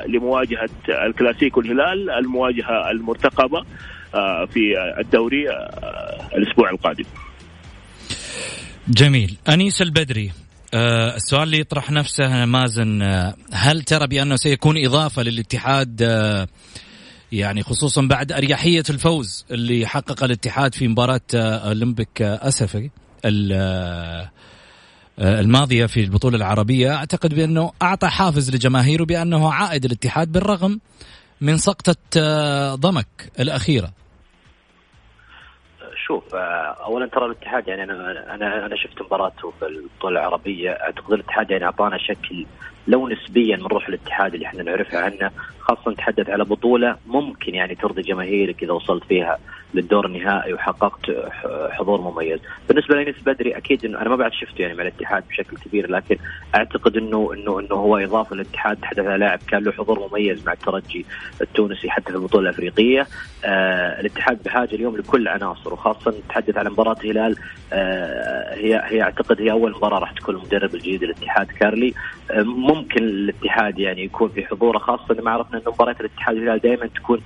لمواجهة 0.07 0.69
الكلاسيكو 1.07 1.61
الهلال 1.61 2.09
المواجهة 2.09 2.91
المرتقبة 2.91 3.63
في 4.53 4.59
الدوري 4.99 5.43
الأسبوع 6.37 6.69
القادم. 6.69 7.05
جميل، 8.87 9.37
أنيس 9.49 9.81
البدري 9.81 10.31
السؤال 11.15 11.43
اللي 11.43 11.59
يطرح 11.59 11.91
نفسه 11.91 12.45
مازن 12.45 13.01
هل 13.53 13.81
ترى 13.81 14.07
بأنه 14.07 14.35
سيكون 14.35 14.85
إضافة 14.85 15.23
للاتحاد 15.23 16.01
يعني 17.31 17.63
خصوصا 17.63 18.01
بعد 18.01 18.31
أريحية 18.31 18.83
الفوز 18.89 19.45
اللي 19.51 19.85
حقق 19.85 20.23
الاتحاد 20.23 20.75
في 20.75 20.87
مباراة 20.87 21.21
أولمبيك 21.35 22.21
أسفي 22.21 22.89
الماضية 25.19 25.85
في 25.85 25.99
البطولة 26.03 26.37
العربية 26.37 26.95
أعتقد 26.95 27.33
بأنه 27.33 27.71
أعطى 27.81 28.07
حافز 28.07 28.55
لجماهيره 28.55 29.05
بأنه 29.05 29.53
عائد 29.53 29.85
الاتحاد 29.85 30.31
بالرغم 30.31 30.79
من 31.41 31.57
سقطة 31.57 31.95
ضمك 32.75 33.31
الأخيرة. 33.39 33.89
شوف 36.07 36.35
اولا 36.85 37.07
ترى 37.07 37.25
الاتحاد 37.25 37.67
يعني 37.67 37.83
أنا 37.83 38.33
أنا 38.35 38.65
أنا 38.65 38.75
شفت 38.75 39.01
مباراته 39.01 39.53
في 39.59 39.65
البطولة 39.65 40.19
العربية. 40.19 40.69
أعتقد 40.69 41.13
الاتحاد 41.13 41.51
يعني 41.51 41.65
أعطانا 41.65 41.97
شكل 41.97 42.45
لو 42.87 43.09
نسبيا 43.09 43.57
من 43.57 43.65
روح 43.65 43.87
الاتحاد 43.87 44.33
اللي 44.33 44.45
إحنا 44.45 44.63
نعرفها 44.63 44.99
عنه 44.99 45.31
خاصة 45.59 45.91
نتحدث 45.91 46.29
على 46.29 46.43
بطولة 46.43 46.97
ممكن 47.07 47.55
يعني 47.55 47.75
ترضي 47.75 48.01
جماهيرك 48.01 48.63
إذا 48.63 48.71
وصلت 48.71 49.03
فيها 49.03 49.39
للدور 49.73 50.05
النهائي 50.05 50.53
وحققت 50.53 51.11
حضور 51.71 52.01
مميز. 52.01 52.39
بالنسبة 52.69 52.95
لانس 52.95 53.15
بدري 53.25 53.57
أكيد 53.57 53.85
إنه 53.85 54.01
أنا 54.01 54.09
ما 54.09 54.15
بعد 54.15 54.33
شفته 54.33 54.61
يعني 54.61 54.73
مع 54.73 54.81
الاتحاد 54.83 55.23
بشكل 55.29 55.57
كبير 55.57 55.91
لكن 55.91 56.17
أعتقد 56.55 56.97
إنه 56.97 57.33
إنه 57.33 57.59
إنه 57.59 57.75
هو 57.75 57.97
إضافة 57.97 58.35
للاتحاد 58.35 58.77
تحدث 58.77 58.99
على 58.99 59.17
لاعب 59.17 59.39
كان 59.47 59.63
له 59.63 59.71
حضور 59.71 60.07
مميز 60.09 60.45
مع 60.45 60.53
الترجي 60.53 61.05
التونسي 61.41 61.89
حتى 61.89 62.11
في 62.11 62.17
البطولة 62.17 62.49
الأفريقية. 62.49 63.07
آه 63.45 63.99
الاتحاد 63.99 64.43
بحاجه 64.43 64.75
اليوم 64.75 64.97
لكل 64.97 65.27
عناصر 65.27 65.73
وخاصه 65.73 66.13
نتحدث 66.25 66.57
على 66.57 66.69
مباراة 66.69 66.95
الهلال 67.03 67.35
آه 67.73 68.55
هي 68.55 68.81
هي 68.85 69.01
أعتقد 69.01 69.41
هي 69.41 69.51
أول 69.51 69.71
مباراة 69.71 69.99
راح 69.99 70.11
تكون 70.11 70.35
المدرب 70.35 70.75
الجديد 70.75 71.03
للاتحاد 71.03 71.47
كارلي 71.47 71.93
آه 72.31 72.41
ممكن 72.43 73.03
الاتحاد 73.03 73.79
يعني 73.79 74.03
يكون 74.03 74.29
في 74.29 74.45
حضوره 74.45 74.77
خاصة 74.77 75.21
ما 75.23 75.31
عرفنا 75.31 75.57
انه 75.59 75.71
مباريات 75.71 75.99
الاتحاد 76.01 76.35
والهلال 76.35 76.59
دائما 76.59 76.87
تكون 76.87 77.21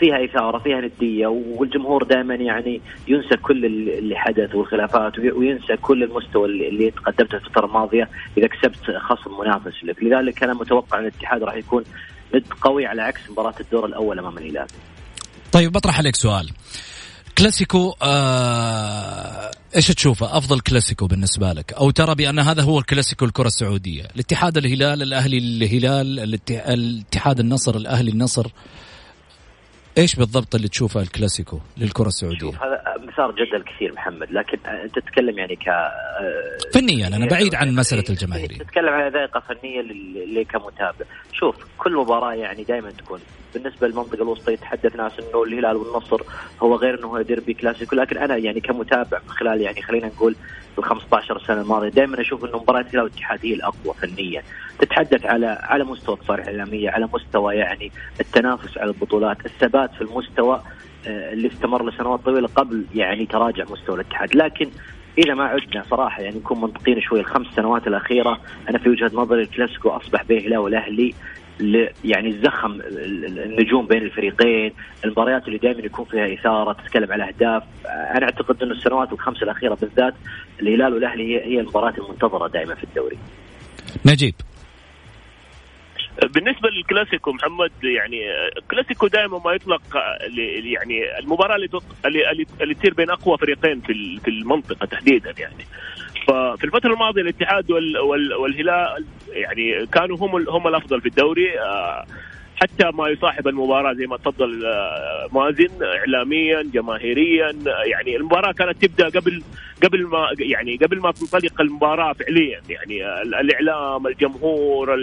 فيها 0.00 0.24
إثارة 0.24 0.58
فيها 0.58 0.80
ندية 0.80 1.26
والجمهور 1.26 2.04
دائما 2.04 2.34
يعني 2.34 2.80
ينسى 3.08 3.36
كل 3.36 3.64
اللي 3.64 4.16
حدث 4.16 4.54
والخلافات 4.54 5.18
وينسى 5.18 5.76
كل 5.82 6.02
المستوى 6.02 6.48
اللي 6.48 6.90
تقدمته 6.90 7.38
في 7.38 7.44
الفترة 7.46 7.66
الماضية 7.66 8.08
إذا 8.38 8.46
كسبت 8.46 8.96
خصم 8.96 9.40
منافس 9.40 9.84
لك. 9.84 10.02
لذلك 10.02 10.42
أنا 10.42 10.54
متوقع 10.54 10.98
أن 10.98 11.04
الاتحاد 11.04 11.42
راح 11.42 11.54
يكون 11.54 11.84
ند 12.34 12.44
قوي 12.60 12.86
على 12.86 13.02
عكس 13.02 13.30
مباراة 13.30 13.54
الدور 13.60 13.86
الأول 13.86 14.18
أمام 14.18 14.38
الهلال. 14.38 14.66
طيب 15.52 15.72
بطرح 15.72 15.98
عليك 15.98 16.16
سؤال. 16.16 16.50
كلاسيكو 17.38 17.94
آه 18.02 19.50
إيش 19.76 19.88
تشوفه؟ 19.88 20.36
أفضل 20.36 20.60
كلاسيكو 20.60 21.06
بالنسبة 21.06 21.52
لك؟ 21.52 21.72
أو 21.72 21.90
ترى 21.90 22.14
بأن 22.14 22.38
هذا 22.38 22.62
هو 22.62 22.78
الكلاسيكو 22.78 23.24
الكره 23.24 23.46
السعودية؟ 23.46 24.02
الاتحاد 24.14 24.56
الهلال 24.56 25.02
الأهلي 25.02 25.38
الهلال 25.38 26.36
الاتحاد 26.50 27.40
النصر 27.40 27.76
الأهلي 27.76 28.10
النصر؟ 28.10 28.46
إيش 29.98 30.16
بالضبط 30.16 30.54
اللي 30.54 30.68
تشوفه 30.68 31.00
الكلاسيكو 31.00 31.58
للكرة 31.76 32.06
السعودية؟ 32.06 32.48
هذا 32.48 32.82
مثار 33.08 33.30
جدل 33.32 33.62
كثير 33.62 33.92
محمد 33.92 34.32
لكن 34.32 34.58
انت 34.66 34.98
تتكلم 34.98 35.38
يعني 35.38 35.56
ك 35.56 35.64
فنيا 36.74 37.06
أنا 37.06 37.26
بعيد 37.26 37.54
عن 37.54 37.74
مسألة 37.74 38.04
الجماهيرية. 38.10 38.58
تتكلم 38.58 38.88
عن 38.88 39.12
ذائقة 39.12 39.40
فنية 39.40 39.80
اللي 39.80 40.44
كمتابع. 40.44 41.06
شوف 41.32 41.56
كل 41.78 41.96
مباراة 41.96 42.34
يعني 42.34 42.64
دائما 42.64 42.90
تكون 42.90 43.20
بالنسبة 43.54 43.88
للمنطقه 43.88 44.22
الوسطى 44.22 44.52
يتحدث 44.52 44.96
ناس 44.96 45.12
إنه 45.18 45.42
الهلال 45.42 45.76
والنصر 45.76 46.22
هو 46.62 46.74
غير 46.76 46.98
إنه 46.98 47.06
هو 47.06 47.22
ديربي 47.22 47.54
كلاسيكو 47.54 47.96
لكن 47.96 48.18
أنا 48.18 48.36
يعني 48.36 48.60
كمتابع 48.60 49.18
من 49.24 49.30
خلال 49.30 49.60
يعني 49.60 49.82
خلينا 49.82 50.06
نقول 50.06 50.36
ال 50.78 50.84
15 50.84 51.42
سنة 51.46 51.60
الماضية 51.60 51.88
دائما 51.88 52.20
أشوف 52.20 52.44
إنه 52.44 52.58
مباراة 52.58 52.80
الهلال 52.80 53.02
والاتحاد 53.02 53.38
هي 53.42 53.54
الأقوى 53.54 53.94
فنيا. 53.94 54.42
تتحدث 54.82 55.26
على 55.26 55.46
على 55.46 55.84
مستوى 55.84 56.14
التصاريح 56.14 56.46
الإعلامية 56.46 56.90
على 56.90 57.08
مستوى 57.14 57.54
يعني 57.54 57.92
التنافس 58.20 58.78
على 58.78 58.90
البطولات 58.90 59.46
الثبات 59.46 59.94
في 59.94 60.00
المستوى 60.02 60.62
اللي 61.06 61.48
استمر 61.48 61.88
لسنوات 61.88 62.20
طويلة 62.20 62.48
قبل 62.48 62.84
يعني 62.94 63.26
تراجع 63.26 63.64
مستوى 63.70 63.94
الاتحاد. 63.94 64.36
لكن 64.36 64.70
اذا 65.18 65.34
ما 65.34 65.44
عدنا 65.44 65.84
صراحة 65.90 66.22
يعني 66.22 66.36
نكون 66.36 66.60
منطقيين 66.60 67.00
شوي 67.00 67.20
الخمس 67.20 67.46
سنوات 67.56 67.86
الأخيرة 67.86 68.40
أنا 68.68 68.78
في 68.78 68.88
وجهة 68.88 69.10
نظري 69.14 69.42
الكلاسيكو 69.42 69.88
أصبح 69.88 70.22
بين 70.22 70.38
الهلال 70.38 70.58
والاهلي 70.58 71.14
يعني 72.04 72.32
زخم 72.32 72.80
النجوم 72.82 73.86
بين 73.86 74.02
الفريقين 74.02 74.72
المباريات 75.04 75.46
اللي 75.46 75.58
دائما 75.58 75.80
يكون 75.80 76.04
فيها 76.04 76.34
إثارة 76.34 76.72
تتكلم 76.72 77.12
على 77.12 77.24
أهداف. 77.28 77.62
أنا 77.86 78.24
أعتقد 78.24 78.62
إنه 78.62 78.72
السنوات 78.72 79.12
الخمس 79.12 79.42
الأخيرة 79.42 79.74
بالذات 79.74 80.14
الهلال 80.60 80.94
والأهلي 80.94 81.40
هي 81.40 81.60
المباراة 81.60 81.94
المنتظرة 81.98 82.48
دائما 82.48 82.74
في 82.74 82.84
الدوري. 82.84 83.18
نجيب. 84.06 84.34
بالنسبة 86.34 86.68
للكلاسيكو 86.68 87.32
محمد 87.32 87.70
يعني 87.82 88.20
الكلاسيكو 88.58 89.06
دائما 89.06 89.40
ما 89.44 89.52
يطلق 89.52 89.82
يعني 90.62 91.18
المباراة 91.18 91.56
اللي 91.56 91.68
اللي, 92.62 92.74
تصير 92.74 92.94
بين 92.94 93.10
أقوى 93.10 93.38
فريقين 93.38 93.80
في 93.80 94.20
في 94.24 94.30
المنطقة 94.30 94.86
تحديدا 94.86 95.34
يعني. 95.38 95.66
ففي 96.28 96.64
الفترة 96.64 96.92
الماضية 96.92 97.22
الاتحاد 97.22 97.70
وال 97.70 97.98
وال 97.98 98.34
والهلال 98.34 99.04
يعني 99.28 99.86
كانوا 99.86 100.16
هم 100.16 100.48
هم 100.48 100.68
الأفضل 100.68 101.00
في 101.00 101.08
الدوري 101.08 101.50
حتى 102.62 102.90
ما 102.94 103.08
يصاحب 103.08 103.48
المباراة 103.48 103.92
زي 103.92 104.06
ما 104.06 104.16
تفضل 104.16 104.64
مازن 105.32 105.68
اعلاميا 105.82 106.62
جماهيريا 106.62 107.52
يعني 107.66 108.16
المباراة 108.16 108.52
كانت 108.52 108.84
تبدأ 108.84 109.20
قبل 109.20 109.42
قبل 109.84 110.06
ما 110.06 110.28
يعني 110.38 110.76
قبل 110.76 111.00
ما 111.00 111.10
تنطلق 111.12 111.60
المباراة 111.60 112.12
فعليا 112.12 112.60
يعني 112.68 113.22
الإعلام 113.22 114.06
الجمهور 114.06 114.94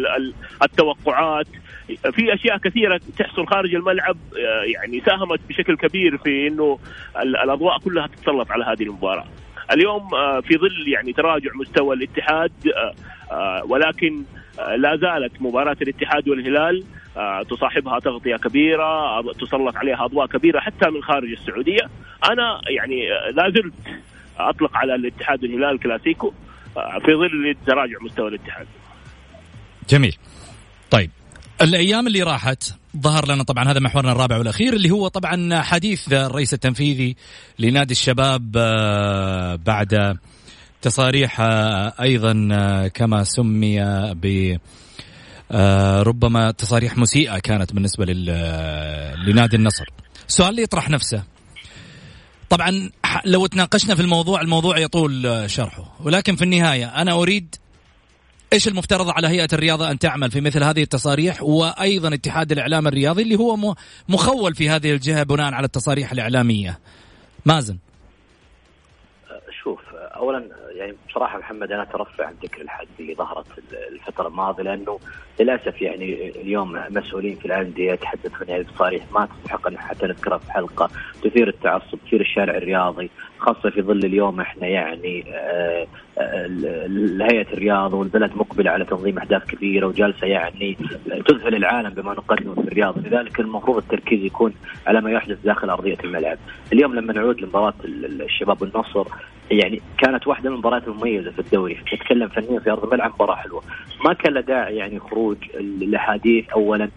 التوقعات. 0.64 1.48
في 1.88 2.34
أشياء 2.34 2.58
كثيرة 2.58 3.02
تحصل 3.18 3.48
خارج 3.48 3.76
الملعب 3.76 4.18
يعني 4.76 5.02
ساهمت 5.06 5.40
بشكل 5.50 5.78
كبير 5.78 6.18
في 6.18 6.48
إنه 6.48 6.80
الأضواء 7.22 7.80
كلها 7.80 8.08
تتسلط 8.08 8.52
على 8.52 8.66
هذه 8.66 8.84
المباراة. 8.84 9.26
اليوم 9.72 10.10
في 10.42 10.58
ظل 10.58 10.88
يعني 10.88 11.14
تراجع 11.14 11.50
مستوى 11.56 11.96
الاتحاد 11.96 12.52
ولكن 13.66 14.24
لا 14.78 14.98
زالت 14.98 15.42
مباراة 15.42 15.78
الاتحاد 15.82 16.30
والهلال 16.30 16.84
تصاحبها 17.50 18.00
تغطية 18.00 18.36
كبيرة 18.36 19.22
تسلط 19.32 19.76
عليها 19.76 20.06
أضواء 20.06 20.28
كبيرة 20.28 20.60
حتى 20.60 20.90
من 20.90 21.04
خارج 21.04 21.32
السعودية. 21.32 21.90
أنا 22.26 22.62
يعني 22.78 23.10
لا 23.34 23.50
زلت 23.50 24.02
أطلق 24.40 24.78
على 24.78 24.96
الاتحاد 24.96 25.44
والهلال 25.44 25.80
كلاسيكو 25.80 26.34
في 27.06 27.14
ظل 27.14 27.56
تراجع 27.68 27.98
مستوى 28.02 28.28
الاتحاد. 28.28 28.68
جميل. 29.90 30.16
طيب 30.92 31.12
الأيام 31.62 32.08
اللي 32.08 32.24
راحت 32.24 32.64
ظهر 32.98 33.28
لنا 33.28 33.44
طبعا 33.44 33.64
هذا 33.64 33.80
محورنا 33.80 34.12
الرابع 34.12 34.38
والأخير 34.38 34.74
اللي 34.74 34.92
هو 34.92 35.08
طبعا 35.08 35.62
حديث 35.62 36.14
الرئيس 36.14 36.54
التنفيذي 36.54 37.16
لنادي 37.60 37.92
الشباب 37.92 38.52
بعد 39.66 40.18
تصاريح 40.82 41.38
أيضا 42.02 42.34
كما 42.88 43.24
سمي 43.24 43.80
ب 44.14 44.58
ربما 46.02 46.52
تصاريح 46.52 46.98
مسيئة 46.98 47.40
كانت 47.40 47.74
بالنسبة 47.74 48.06
لنادي 49.28 49.56
النصر. 49.56 49.86
السؤال 50.28 50.50
اللي 50.50 50.62
يطرح 50.62 50.90
نفسه 50.90 51.24
طبعا 52.50 52.90
لو 53.26 53.46
تناقشنا 53.46 53.96
في 53.96 54.02
الموضوع 54.02 54.42
الموضوع 54.42 54.78
يطول 54.78 55.44
شرحه 55.48 55.96
ولكن 56.04 56.36
في 56.36 56.44
النهاية 56.44 56.86
أنا 56.86 57.12
أريد 57.12 57.56
إيش 58.54 58.68
المفترض 58.68 59.10
على 59.10 59.28
هيئة 59.28 59.48
الرياضة 59.54 59.92
أن 59.92 60.00
تعمل 60.00 60.32
في 60.32 60.42
مثل 60.42 60.64
هذه 60.64 60.82
التصاريح 60.84 61.44
وأيضا 61.44 62.14
اتحاد 62.14 62.52
الإعلام 62.52 62.88
الرياضي 62.88 63.22
اللي 63.22 63.36
هو 63.36 63.76
مخول 64.10 64.56
في 64.56 64.70
هذه 64.70 64.92
الجهة 64.92 65.24
بناء 65.24 65.54
على 65.54 65.66
التصاريح 65.66 66.12
الإعلامية. 66.12 66.80
مازن 67.46 67.78
اولا 70.20 70.44
يعني 70.76 70.96
بصراحة 71.10 71.40
محمد 71.40 71.72
أنا 71.72 71.84
أترفع 71.84 72.26
عن 72.26 72.34
ذكر 72.44 72.62
الحد 72.62 72.88
اللي 73.00 73.16
ظهرت 73.16 73.46
الفترة 73.92 74.28
الماضية 74.28 74.64
لأنه 74.64 75.00
للأسف 75.40 75.82
يعني 75.82 76.30
اليوم 76.42 76.80
مسؤولين 76.90 77.36
في 77.36 77.46
الأندية 77.46 77.92
يتحدثون 77.92 78.48
يعني 78.48 78.64
بصريح 78.64 79.04
ما 79.14 79.26
تستحق 79.26 79.68
أن 79.68 79.78
حتى 79.78 80.08
نذكرها 80.08 80.38
في 80.38 80.52
حلقة. 80.52 80.90
تثير 81.24 81.48
التعصب 81.48 81.98
تثير 82.08 82.22
الشارع 82.22 82.58
الرياضي 82.58 83.10
خاصة 83.38 83.70
في 83.70 83.82
ظل 83.82 84.06
اليوم 84.06 84.42
إحنا 84.42 84.68
يعني 84.68 85.24
آه، 85.34 85.88
آه، 86.18 86.48
هيئة 87.32 87.54
الرياض 87.54 87.94
والبلد 87.94 88.32
مقبلة 88.36 88.72
على 88.72 88.86
تنظيم 88.86 89.18
احداث 89.18 89.46
كبيره 89.46 89.88
وجالسة 89.88 90.28
يعني 90.28 90.78
تذهل 91.28 91.56
العالم 91.56 91.90
بما 91.90 92.14
نقدمه 92.14 92.54
في 92.54 92.68
الرياض. 92.68 93.08
لذلك 93.08 93.40
المفروض 93.40 93.78
التركيز 93.78 94.24
يكون 94.24 94.54
على 94.88 95.02
ما 95.02 95.12
يحدث 95.12 95.38
داخل 95.44 95.70
أرضية 95.70 95.98
الملعب. 96.04 96.38
اليوم 96.74 96.96
لما 96.96 97.14
نعود 97.14 97.42
لمباراة 97.42 97.74
الشباب 97.86 98.62
والنصر 98.62 99.08
يعني 99.52 99.82
كانت 99.98 100.28
واحدة 100.28 100.50
من 100.50 100.56
المباريات 100.56 100.88
المميزة 100.88 101.32
في 101.32 101.40
الدوري. 101.40 101.78
تتكلم 101.92 102.28
فنيا 102.28 102.60
في 102.60 102.72
أرض 102.72 102.84
الملعب 102.84 103.14
مباراة 103.14 103.36
حلوة. 103.36 103.64
ما 104.06 104.14
كان 104.14 104.34
له 104.34 104.42
داعي 104.42 104.76
يعني 104.76 105.00
خروج 105.00 105.38
الأحاديث 105.60 106.50
اولا 106.50 106.90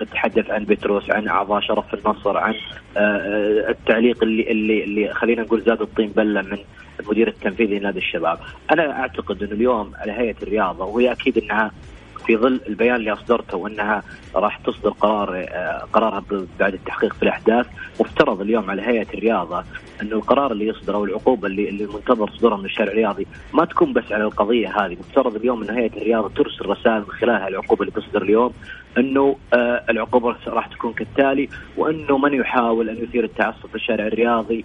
تتحدث 0.00 0.50
عن 0.50 0.64
بتروس 0.64 1.10
عن 1.10 1.28
أعضاء 1.28 1.60
شرف 1.60 1.94
النصر 1.94 2.36
عن 2.36 2.54
آه، 2.96 3.00
آه، 3.00 3.70
التعليق 3.70 4.22
اللي 4.22 4.50
اللي 4.50 4.84
اللي 4.84 5.14
خلينا 5.14 5.42
نقول 5.42 5.60
زاد 5.60 5.80
الطين 5.80 6.08
بلة 6.08 6.42
من 6.42 6.58
المدير 7.00 7.28
التنفيذي 7.28 7.78
لنادي 7.78 7.98
الشباب. 7.98 8.38
أنا 8.72 9.00
أعتقد 9.00 9.42
إنه 9.42 9.52
اليوم 9.52 9.92
على 9.94 10.12
هيئة 10.12 10.36
الرياضة 10.42 10.84
وهي 10.84 11.12
أكيد 11.12 11.38
إنها 11.38 11.70
في 12.30 12.36
ظل 12.36 12.60
البيان 12.68 12.96
اللي 12.96 13.12
أصدرته 13.12 13.56
وأنها 13.56 14.02
راح 14.34 14.56
تصدر 14.56 14.90
قرار 14.90 15.46
آه، 15.48 15.86
قرارها 15.92 16.24
بعد 16.60 16.74
التحقيق 16.74 17.12
في 17.12 17.22
الأحداث 17.22 17.66
مفترض 18.00 18.40
اليوم 18.40 18.70
على 18.70 18.82
هيئة 18.82 19.06
الرياضة 19.14 19.64
أنه 20.02 20.16
القرار 20.16 20.52
اللي 20.52 20.66
يصدر 20.66 20.94
أو 20.94 21.04
العقوبه 21.04 21.46
اللي 21.46 21.68
اللي 21.68 21.84
المنتظر 21.84 22.30
صدورها 22.30 22.56
من 22.56 22.64
الشارع 22.64 22.92
الرياضي 22.92 23.26
ما 23.54 23.64
تكون 23.64 23.92
بس 23.92 24.12
على 24.12 24.24
القضية 24.24 24.68
هذه 24.68 24.96
مفترض 25.00 25.36
اليوم 25.36 25.62
أن 25.62 25.70
هيئة 25.70 25.96
الرياضة 25.96 26.28
ترسل 26.28 26.66
رسائل 26.66 26.98
من 27.00 27.10
خلالها 27.10 27.48
العقوبة 27.48 27.80
اللي 27.82 27.92
تصدر 27.92 28.22
اليوم 28.22 28.52
أنه 28.98 29.36
آه 29.54 29.84
العقوبة 29.90 30.36
راح 30.46 30.66
تكون 30.66 30.92
كالتالي 30.92 31.48
وأنه 31.76 32.18
من 32.18 32.34
يحاول 32.34 32.88
أن 32.88 32.96
يثير 32.96 33.24
التعصب 33.24 33.68
في 33.68 33.74
الشارع 33.74 34.06
الرياضي 34.06 34.64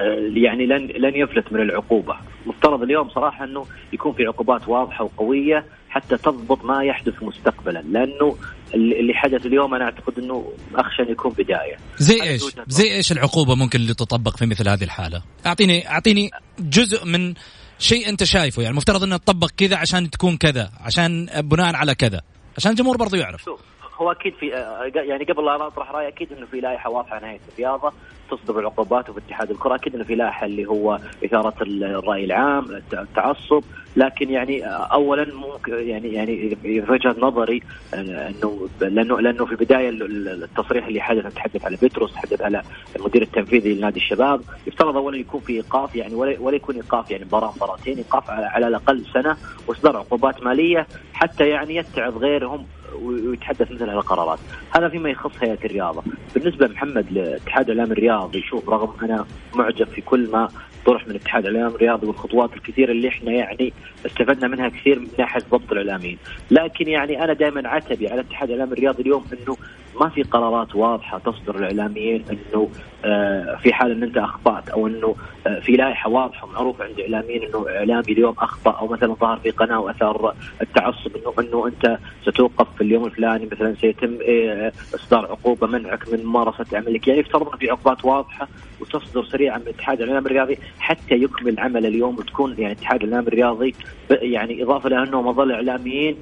آه، 0.00 0.30
يعني 0.34 0.66
لن 0.66 0.86
لن 0.86 1.16
يفلت 1.16 1.52
من 1.52 1.60
العقوبة، 1.60 2.16
مفترض 2.46 2.82
اليوم 2.82 3.08
صراحة 3.08 3.44
أنه 3.44 3.66
يكون 3.92 4.12
في 4.12 4.26
عقوبات 4.26 4.68
واضحة 4.68 5.04
وقوية 5.04 5.64
حتى 5.94 6.16
تضبط 6.16 6.64
ما 6.64 6.84
يحدث 6.84 7.22
مستقبلا، 7.22 7.78
لأنه 7.78 8.36
اللي 8.74 9.14
حدث 9.14 9.46
اليوم 9.46 9.74
أنا 9.74 9.84
أعتقد 9.84 10.18
إنه 10.18 10.52
أخشى 10.74 11.02
أن 11.02 11.08
يكون 11.08 11.32
بداية. 11.32 11.76
زي 11.98 12.22
إيش؟ 12.22 12.42
زي 12.68 12.94
إيش 12.94 13.12
العقوبة 13.12 13.54
ممكن 13.54 13.78
اللي 13.78 13.94
تطبق 13.94 14.36
في 14.36 14.46
مثل 14.46 14.68
هذه 14.68 14.84
الحالة؟ 14.84 15.22
اعطيني 15.46 15.88
أعطيني 15.90 16.30
جزء 16.58 17.06
من 17.06 17.34
شيء 17.78 18.08
أنت 18.08 18.24
شايفه 18.24 18.62
يعني 18.62 18.72
المفترض 18.72 19.02
إنه 19.02 19.16
تطبق 19.16 19.50
كذا 19.56 19.76
عشان 19.76 20.10
تكون 20.10 20.36
كذا، 20.36 20.70
عشان 20.80 21.26
بناء 21.40 21.76
على 21.76 21.94
كذا، 21.94 22.20
عشان 22.56 22.70
الجمهور 22.70 22.96
برضو 22.96 23.16
يعرف. 23.16 23.48
هو 23.94 24.12
أكيد 24.12 24.34
في 24.40 24.56
آه، 24.56 24.90
يعني 24.94 25.24
قبل 25.24 25.44
لا 25.44 25.66
اطرح 25.66 25.90
رأيي 25.90 26.08
أكيد 26.08 26.32
إنه 26.32 26.46
في 26.46 26.60
لائحة 26.60 26.90
واضحة 26.90 27.16
عن 27.16 27.24
هيئه 27.24 27.40
الرياضة 27.52 27.92
تصدر 28.30 28.58
العقوبات 28.58 29.10
وفي 29.10 29.20
اتحاد 29.26 29.50
الكرة. 29.50 29.74
أكيد 29.74 29.94
إنه 29.94 30.04
في 30.04 30.14
لائحه 30.14 30.46
اللي 30.46 30.66
هو 30.66 30.98
إثارة 31.24 31.54
الرأي 31.62 32.24
العام 32.24 32.82
التعصب. 32.92 33.62
لكن 33.96 34.30
يعني 34.30 34.66
اولا 34.66 35.34
ممكن 35.34 35.72
يعني 35.72 36.12
يعني 36.12 36.56
في 36.62 36.84
وجهة 36.88 37.16
نظري 37.18 37.62
إنه 37.94 38.68
لأنه 38.80 39.20
لأنه 39.20 39.44
في 39.44 39.52
البداية 39.52 39.88
التصريح 39.90 40.86
اللي 40.86 41.00
حدث 41.00 41.34
تحدث 41.34 41.64
على 41.64 41.76
بتروس 41.82 42.12
تحدث 42.12 42.42
على 42.42 42.62
المدير 42.96 43.22
التنفيذي 43.22 43.74
لنادي 43.74 44.00
الشباب. 44.00 44.40
يفترض 44.66 44.96
اولا 44.96 45.16
يكون 45.16 45.40
في 45.40 45.52
إيقاف 45.52 45.96
يعني 45.96 46.14
ولا 46.14 46.56
يكون 46.56 46.74
إيقاف 46.74 47.10
يعني 47.10 47.24
مباراة 47.24 47.52
مباراتين 47.56 47.96
إيقاف 47.96 48.30
على 48.30 48.68
الأقل 48.68 49.04
سنة 49.12 49.36
وإصدار 49.66 49.96
عقوبات 49.96 50.42
مالية 50.42 50.86
حتى 51.12 51.48
يعني 51.48 51.76
يتعظ 51.76 52.18
غيرهم 52.18 52.66
ويتحدث 53.02 53.72
مثل 53.72 53.84
هذه 53.84 53.92
القرارات. 53.92 54.38
هذا 54.76 54.88
فيما 54.88 55.10
يخص 55.10 55.32
هيئة 55.40 55.58
الرياضة. 55.64 56.02
بالنسبة 56.34 56.66
محمد 56.66 57.12
لاتحاد 57.12 57.70
الإعلام 57.70 57.92
الرياضي 57.92 58.42
شوف 58.42 58.68
رغم 58.68 58.92
أنا 59.02 59.26
معجب 59.54 59.86
في 59.86 60.00
كل 60.00 60.30
ما 60.32 60.48
طرح 60.86 61.08
من 61.08 61.14
اتحاد 61.14 61.46
الإعلام 61.46 61.74
الرياضي 61.74 62.06
والخطوات 62.06 62.56
الكثيرة 62.56 62.92
اللي 62.92 63.08
إحنا 63.08 63.32
يعني 63.32 63.72
استفدنا 64.06 64.48
منها 64.48 64.68
كثير 64.68 64.98
من 64.98 65.08
ناحية 65.18 65.40
ضبط 65.50 65.72
الإعلاميين، 65.72 66.18
لكن 66.50 66.88
يعني 66.88 67.24
أنا 67.24 67.32
دائما 67.32 67.68
عتبي 67.68 68.08
على 68.08 68.20
اتحاد 68.20 68.50
الإعلام 68.50 68.72
الرياضي 68.72 69.02
اليوم 69.02 69.24
إنه 69.32 69.56
ما 70.00 70.08
في 70.08 70.22
قرارات 70.22 70.74
واضحة 70.74 71.18
تصدر 71.18 71.56
الإعلاميين 71.58 72.24
إنه 72.30 72.70
آه، 73.04 73.56
في 73.62 73.72
حال 73.72 73.90
إن 73.90 74.02
أنت 74.02 74.16
أخطأت 74.16 74.68
أو 74.68 74.86
إنه 74.86 75.14
آه، 75.46 75.60
في 75.60 75.72
لائحة 75.72 76.10
واضحة 76.10 76.46
معروفة 76.46 76.84
عند 76.84 77.00
إعلاميين 77.00 77.42
إنه 77.42 77.66
إعلامي 77.68 78.12
اليوم 78.12 78.34
أخطأ 78.38 78.70
أو 78.70 78.86
مثلا 78.86 79.14
ظهر 79.14 79.36
في 79.38 79.50
قناة 79.50 79.80
وأثار 79.80 80.34
التعصب 80.62 81.16
إنه 81.16 81.34
إنه 81.38 81.66
أنت 81.66 81.98
ستوقف 82.22 82.66
في 82.76 82.83
اليوم 82.84 83.04
الفلاني 83.04 83.48
مثلا 83.52 83.74
سيتم 83.80 84.18
آه، 84.28 84.72
إصدار 84.94 85.24
عقوبة 85.24 85.66
منعك 85.66 86.12
من 86.12 86.24
ممارسة 86.24 86.66
عملك 86.72 87.08
يعني 87.08 87.20
يفترض 87.20 87.56
في 87.56 87.70
عقوبات 87.70 88.04
واضحة 88.04 88.48
وتصدر 88.80 89.24
سريعا 89.24 89.58
من 89.58 89.68
اتحاد 89.68 90.00
الاعلام 90.00 90.26
الرياضي 90.26 90.58
حتى 90.78 91.14
يكمل 91.14 91.60
عمل 91.60 91.86
اليوم 91.86 92.16
وتكون 92.16 92.54
يعني 92.58 92.72
اتحاد 92.72 93.02
الاعلام 93.02 93.28
الرياضي 93.28 93.74
يعني 94.10 94.62
إضافة 94.62 94.88
لأنه 94.88 95.22
مظل 95.22 95.52
إعلاميين 95.52 96.16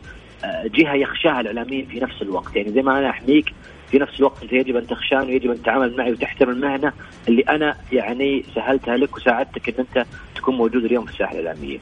جهة 0.64 0.94
يخشاها 0.94 1.40
الإعلاميين 1.40 1.86
في 1.86 2.00
نفس 2.00 2.22
الوقت 2.22 2.56
يعني 2.56 2.72
زي 2.72 2.82
ما 2.82 2.98
أنا 2.98 3.10
أحميك 3.10 3.52
في 3.90 3.98
نفس 3.98 4.12
الوقت 4.18 4.42
أنت 4.42 4.52
يجب 4.52 4.76
أن 4.76 4.86
تخشاني 4.86 5.32
ويجب 5.32 5.50
أن 5.50 5.62
تتعامل 5.62 5.96
معي 5.96 6.12
وتحترم 6.12 6.50
المهنة 6.50 6.92
اللي 7.28 7.42
أنا 7.42 7.76
يعني 7.92 8.44
سهلتها 8.54 8.96
لك 8.96 9.16
وساعدتك 9.16 9.68
إن 9.68 9.74
أنت 9.78 10.06
تكون 10.34 10.56
موجود 10.56 10.84
اليوم 10.84 11.04
في 11.04 11.12
الساحة 11.12 11.38
الإعلامية. 11.38 11.78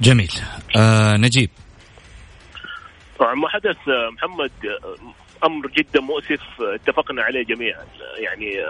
جميل. 0.00 0.30
آه 0.76 1.16
نجيب. 1.16 1.50
طبعا 3.18 3.34
ما 3.34 3.48
حدث 3.48 3.76
محمد 3.88 4.50
أمر 5.44 5.66
جدا 5.66 6.00
مؤسف 6.00 6.40
اتفقنا 6.60 7.22
عليه 7.22 7.44
جميعا 7.44 7.84
يعني 8.18 8.62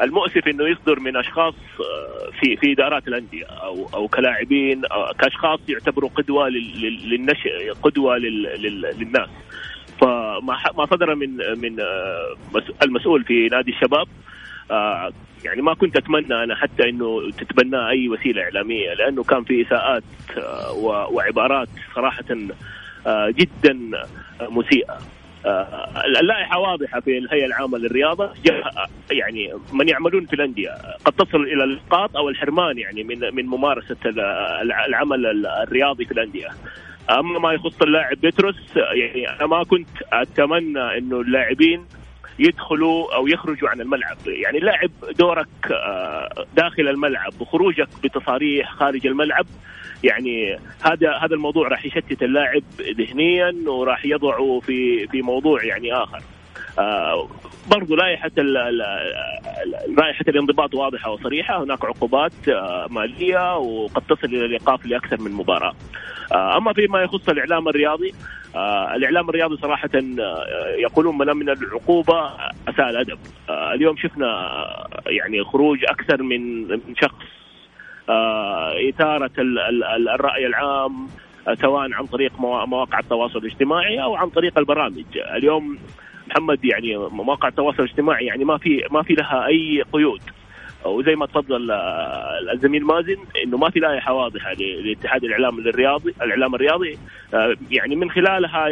المؤسف 0.00 0.48
إنه 0.48 0.68
يصدر 0.68 1.00
من 1.00 1.16
أشخاص 1.16 1.54
في 2.40 2.56
في 2.56 2.72
إدارات 2.72 3.08
الأندية 3.08 3.44
أو 3.44 3.88
أو 3.94 4.08
كلاعبين 4.08 4.82
كأشخاص 5.18 5.60
يعتبروا 5.68 6.10
قدوة 6.10 6.48
للنشء 6.48 7.72
قدوة 7.82 8.16
للناس. 8.16 9.28
فما 10.00 10.56
ما 10.78 10.86
صدر 10.86 11.14
من 11.14 11.36
من 11.36 11.80
آه، 11.80 12.36
المسؤول 12.82 13.24
في 13.24 13.48
نادي 13.48 13.70
الشباب. 13.70 14.08
آه، 14.70 15.12
يعني 15.44 15.62
ما 15.62 15.74
كنت 15.74 15.96
أتمنى 15.96 16.44
أنا 16.44 16.54
حتى 16.54 16.88
إنه 16.88 17.30
تتبناه 17.30 17.88
أي 17.88 18.08
وسيلة 18.08 18.42
إعلامية 18.42 18.94
لأنه 18.94 19.22
كان 19.22 19.44
في 19.44 19.66
إساءات 19.66 20.02
آه، 20.36 20.72
وعبارات 21.12 21.68
صراحة 21.94 22.24
جدا 23.28 23.78
مسيئة. 24.40 24.98
اللائحة 26.20 26.58
واضحة 26.58 27.00
في 27.00 27.18
الهيئة 27.18 27.46
العامة 27.46 27.78
للرياضة. 27.78 28.30
يعني 29.10 29.52
من 29.72 29.88
يعملون 29.88 30.26
في 30.26 30.32
الأندية. 30.32 30.70
قد 31.04 31.12
تصل 31.12 31.42
إلى 31.42 31.64
الاسقاط 31.64 32.16
أو 32.16 32.28
الحرمان 32.28 32.78
يعني 32.78 33.04
من 33.04 33.34
من 33.34 33.46
ممارسة 33.46 33.96
العمل 34.86 35.46
الرياضي 35.46 36.04
في 36.04 36.12
الأندية. 36.12 36.48
أما 37.10 37.38
ما 37.38 37.52
يخص 37.52 37.82
اللاعب 37.82 38.16
بيتروس 38.20 38.56
يعني 38.76 39.30
أنا 39.30 39.46
ما 39.46 39.64
كنت 39.64 39.88
أتمنى 40.12 40.98
إنه 40.98 41.20
اللاعبين 41.20 41.86
يدخلوا 42.38 43.14
أو 43.14 43.26
يخرجوا 43.26 43.68
عن 43.68 43.80
الملعب، 43.80 44.16
يعني 44.26 44.58
اللاعب 44.58 44.90
دورك 45.18 45.48
آه، 45.70 46.46
داخل 46.56 46.88
الملعب 46.88 47.32
وخروجك 47.40 47.88
بتصاريح 48.04 48.72
خارج 48.72 49.06
الملعب 49.06 49.46
يعني 50.06 50.58
هذا 50.82 51.12
هذا 51.22 51.34
الموضوع 51.34 51.68
راح 51.68 51.86
يشتت 51.86 52.22
اللاعب 52.22 52.62
ذهنيا 52.98 53.54
وراح 53.66 54.04
يضعه 54.04 54.60
في 54.60 55.06
في 55.06 55.22
موضوع 55.22 55.64
يعني 55.64 55.92
آخر. 55.92 56.22
آه، 56.78 57.28
برضو 57.70 57.96
لائحة 57.96 58.30
لائحة 59.98 60.24
الانضباط 60.28 60.74
واضحة 60.74 61.10
وصريحة. 61.10 61.62
هناك 61.62 61.84
عقوبات 61.84 62.48
آه، 62.48 62.86
مالية 62.90 63.56
وقد 63.56 64.02
تصل 64.08 64.26
إلى 64.26 64.44
الإيقاف 64.44 64.86
لأكثر 64.86 65.20
من 65.20 65.32
مباراة. 65.32 65.74
آه، 66.32 66.56
أما 66.56 66.72
فيما 66.72 67.02
يخص 67.02 67.28
الإعلام 67.28 67.68
الرياضي 67.68 68.14
الإعلام 68.94 69.28
الرياضي 69.28 69.56
صراحة 69.56 69.90
يقولون 70.78 71.18
من 71.18 71.26
من 71.26 71.48
العقوبة 71.48 72.30
أساء 72.68 72.90
الأدب. 72.90 73.18
اليوم 73.50 73.96
شفنا 73.96 74.28
يعني 75.06 75.44
خروج 75.44 75.84
أكثر 75.84 76.22
من 76.22 76.68
شخص 77.02 77.35
إثارة 78.88 79.30
الرأي 80.14 80.46
العام 80.46 81.08
سواء 81.60 81.92
عن 81.92 82.06
طريق 82.06 82.40
مواقع 82.40 82.98
التواصل 82.98 83.38
الاجتماعي 83.38 84.02
أو 84.02 84.16
عن 84.16 84.28
طريق 84.28 84.58
البرامج. 84.58 85.04
اليوم 85.16 85.78
محمد 86.28 86.64
يعني 86.64 86.96
مواقع 86.96 87.48
التواصل 87.48 87.82
الاجتماعي 87.82 88.26
يعني 88.26 88.44
ما 88.44 88.58
في 88.58 88.84
ما 88.90 89.02
في 89.02 89.14
لها 89.14 89.46
أي 89.46 89.82
قيود. 89.92 90.20
وزي 90.84 91.14
ما 91.14 91.26
تفضل 91.26 91.70
آه، 91.70 92.52
الزميل 92.52 92.84
مازن 92.84 93.16
إنه 93.44 93.58
ما 93.58 93.70
في 93.70 93.80
لائحه 93.80 94.12
واضحة 94.12 94.52
لاتحاد 94.52 95.24
الإعلام 95.24 95.58
الرياضي 95.58 96.14
الإعلام 96.22 96.54
الرياضي. 96.54 96.98
آه، 97.34 97.56
يعني 97.70 97.96
من 97.96 98.10
خلالها 98.10 98.68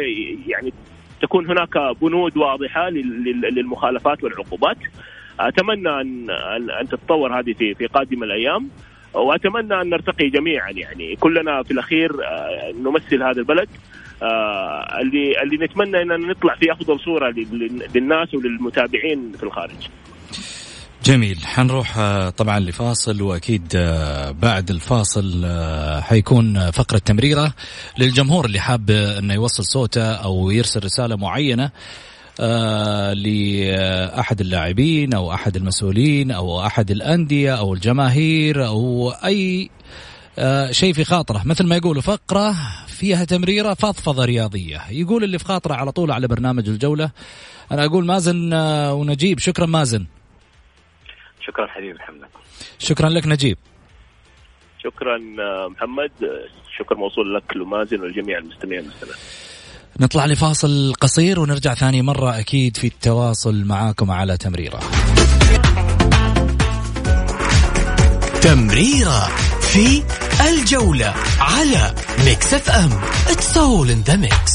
يعني 0.47 0.73
تكون 1.21 1.45
هناك 1.45 1.77
بنود 2.01 2.37
واضحة 2.37 2.89
للمخالفات 2.89 4.23
والعقوبات. 4.23 4.77
أتمنى 5.39 6.01
ان 6.01 6.29
أن 6.81 6.89
تتطور 6.89 7.39
هذه 7.39 7.53
في 7.53 7.73
في 7.73 7.85
قادم 7.85 8.23
الأيام. 8.23 8.69
وأتمنى 9.15 9.81
أن 9.81 9.89
نرتقي 9.89 10.29
جميعا. 10.29 10.71
يعني 10.71 11.15
كلنا 11.15 11.63
في 11.63 11.71
الأخير 11.71 12.11
آه، 12.11 12.71
نمثل 12.71 13.23
هذا 13.23 13.39
البلد. 13.39 13.69
آه، 14.23 15.01
اللي 15.01 15.41
اللي 15.43 15.65
نتمنى 15.65 16.01
إننا 16.01 16.17
نطلع 16.17 16.55
في 16.55 16.71
أفضل 16.71 16.99
صورة 16.99 17.33
للناس 17.95 18.33
وللمتابعين 18.33 19.31
في 19.37 19.43
الخارج. 19.43 19.89
جميل. 21.03 21.37
حنروح 21.45 21.97
آه، 21.97 22.29
طبعا 22.29 22.59
لفاصل 22.59 23.21
وأكيد 23.21 23.67
بعد 24.41 24.69
الفاصل 24.69 25.45
حيكون 26.01 26.71
فقرة 26.71 26.97
تمريرة 26.97 27.53
للجمهور 27.97 28.45
اللي 28.45 28.59
حاب 28.59 28.91
إنه 28.91 29.33
يوصل 29.33 29.63
صوته 29.63 30.13
أو 30.13 30.51
يرسل 30.51 30.83
رسالة 30.83 31.15
معينة. 31.15 31.71
آه 32.39 33.13
لأحد 33.13 34.41
اللاعبين 34.41 35.13
أو 35.13 35.33
أحد 35.33 35.55
المسؤولين 35.55 36.31
أو 36.31 36.65
أحد 36.65 36.91
الأندية 36.91 37.59
أو 37.59 37.73
الجماهير 37.73 38.67
أو 38.67 39.09
أي 39.09 39.69
آه 40.39 40.71
شيء 40.71 40.93
في 40.93 41.03
خاطره. 41.03 41.41
مثل 41.45 41.67
ما 41.67 41.75
يقولوا 41.75 42.01
فقرة 42.01 42.55
فيها 42.87 43.25
تمريرة 43.25 43.73
فضفضة 43.73 44.25
رياضية. 44.25 44.81
يقول 44.89 45.23
اللي 45.23 45.39
في 45.39 45.45
خاطره 45.45 45.73
على 45.73 45.91
طول 45.91 46.11
على 46.11 46.27
برنامج 46.27 46.69
الجولة. 46.69 47.11
أنا 47.71 47.85
أقول 47.85 48.05
مازن 48.05 48.53
آه 48.53 48.93
ونجيب. 48.93 49.39
شكرا 49.39 49.65
مازن. 49.65 50.05
شكرا 51.47 51.67
حبيبي 51.67 51.93
محمد. 51.93 52.27
شكرا 52.79 53.09
لك 53.09 53.27
نجيب. 53.27 53.57
شكرا 54.83 55.17
محمد. 55.67 56.11
شكر 56.77 56.95
موصول 56.95 57.35
لك 57.35 57.57
لمازن 57.57 58.01
ولجميع 58.01 58.37
المستمعين. 58.37 58.79
والمستمعات 58.79 59.44
نطلع 59.99 60.25
لفاصل 60.25 60.93
قصير 61.01 61.39
ونرجع 61.39 61.73
ثاني 61.73 62.01
مرة 62.01 62.39
أكيد 62.39 62.77
في 62.77 62.87
التواصل 62.87 63.63
معاكم 63.65 64.11
على 64.11 64.37
تمريرة. 64.37 64.79
تمريرة 68.41 69.29
في 69.61 70.03
الجولة 70.49 71.13
على 71.39 71.93
Mix 72.25 72.53
FM. 72.53 72.91
it's 73.27 73.57
all 73.57 73.89
in 73.89 74.01
the 74.01 74.15
mix 74.15 74.54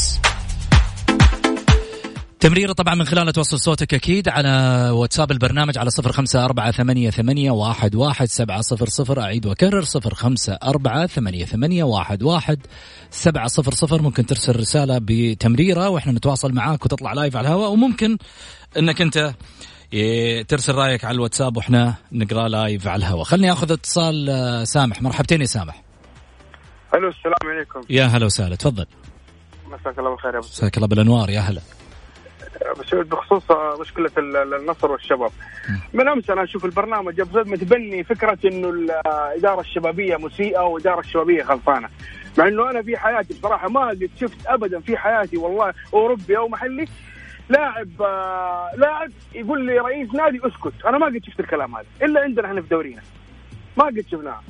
تمريرة 2.40 2.72
طبعا 2.72 2.94
من 2.94 3.04
خلال 3.04 3.32
توصل 3.32 3.60
صوتك 3.60 3.94
أكيد 3.94 4.28
على 4.28 4.50
واتساب 4.90 5.30
البرنامج 5.30 5.78
على 5.78 5.90
صفر 5.90 6.12
خمسة 6.12 6.44
أربعة 6.44 6.70
ثمانية, 6.70 7.10
ثمانية 7.10 7.50
واحد, 7.50 7.94
واحد 7.94 8.26
سبعة 8.26 8.60
صفر 8.60 8.88
صفر. 8.88 9.20
أعيد 9.20 9.46
وأكرر 9.46 9.82
صفر 9.82 10.14
خمسة 10.14 10.58
أربعة 10.62 11.06
ثمانية, 11.06 11.44
ثمانية 11.44 11.84
واحد, 11.84 12.22
واحد 12.22 12.66
سبعة 13.10 13.46
صفر 13.46 13.74
صفر. 13.74 14.02
ممكن 14.02 14.26
ترسل 14.26 14.56
رسالة 14.56 14.98
بتمريرة 15.02 15.88
وإحنا 15.88 16.12
نتواصل 16.12 16.52
معاك 16.52 16.84
وتطلع 16.84 17.12
live 17.12 17.36
على 17.36 17.48
الهواء 17.48 17.70
وممكن 17.70 18.18
أنك 18.78 19.00
أنت 19.00 19.34
ترسل 20.48 20.74
رأيك 20.74 21.04
على 21.04 21.14
الواتساب 21.14 21.56
وإحنا 21.56 21.94
نقرأ 22.12 22.48
live 22.48 22.88
على 22.88 23.00
الهواء. 23.00 23.24
خلني 23.24 23.52
أخذ 23.52 23.72
اتصال 23.72 24.30
آه، 24.30 24.64
سامح. 24.64 25.02
مرحبتين 25.02 25.40
يا 25.40 25.46
سامح. 25.46 25.82
ألو 26.94 27.08
السلام 27.08 27.54
عليكم. 27.56 27.80
يا 27.90 28.04
هلا 28.04 28.26
وسهلا 28.26 28.56
تفضل. 28.56 28.86
مساك 29.66 29.98
الله 29.98 30.10
بالخير 30.10 30.34
يا 30.34 30.38
أبو 30.38 30.46
مساك 30.46 30.76
الله 30.76 30.88
بالأنوار 30.88 31.30
يا 31.30 31.40
هلا. 31.40 31.60
بخصوص 32.92 33.42
مشكلة 33.80 34.10
النصر 34.18 34.92
والشباب. 34.92 35.30
من 35.92 36.08
أمس 36.08 36.30
أنا 36.30 36.42
أشوف 36.42 36.64
البرنامج 36.64 37.20
أبو 37.20 37.38
متبني 37.38 38.04
فكرة 38.04 38.38
إنه 38.44 38.70
الإدارة 38.70 39.60
الشبابية 39.60 40.16
مسيئة 40.16 40.60
والإدارة 40.60 41.00
الشبابية 41.00 41.42
غلطانه 41.42 41.88
مع 42.38 42.48
إنه 42.48 42.70
أنا 42.70 42.82
في 42.82 42.96
حياتي 42.96 43.34
بصراحة 43.34 43.68
ما 43.68 43.88
قد 43.88 44.10
شفت 44.20 44.46
ابدا 44.46 44.80
في 44.80 44.96
حياتي 44.96 45.36
والله 45.36 45.74
أوروبي 45.94 46.36
أو 46.36 46.48
محلي 46.48 46.88
لاعب 47.48 47.88
آه 48.02 48.70
لاعب 48.76 49.10
يقول 49.34 49.66
لي 49.66 49.78
رئيس 49.78 50.14
نادي 50.14 50.40
أسكت. 50.46 50.84
أنا 50.86 50.98
ما 50.98 51.06
قد 51.06 51.20
شفت 51.26 51.40
الكلام 51.40 51.76
هذا. 51.76 51.86
إلا 52.02 52.20
عندنا 52.20 52.46
إحنا 52.46 52.62
في 52.62 52.68
دورينا. 52.68 53.02
ما 53.76 53.84
قد 53.84 54.04
شفناها 54.10 54.42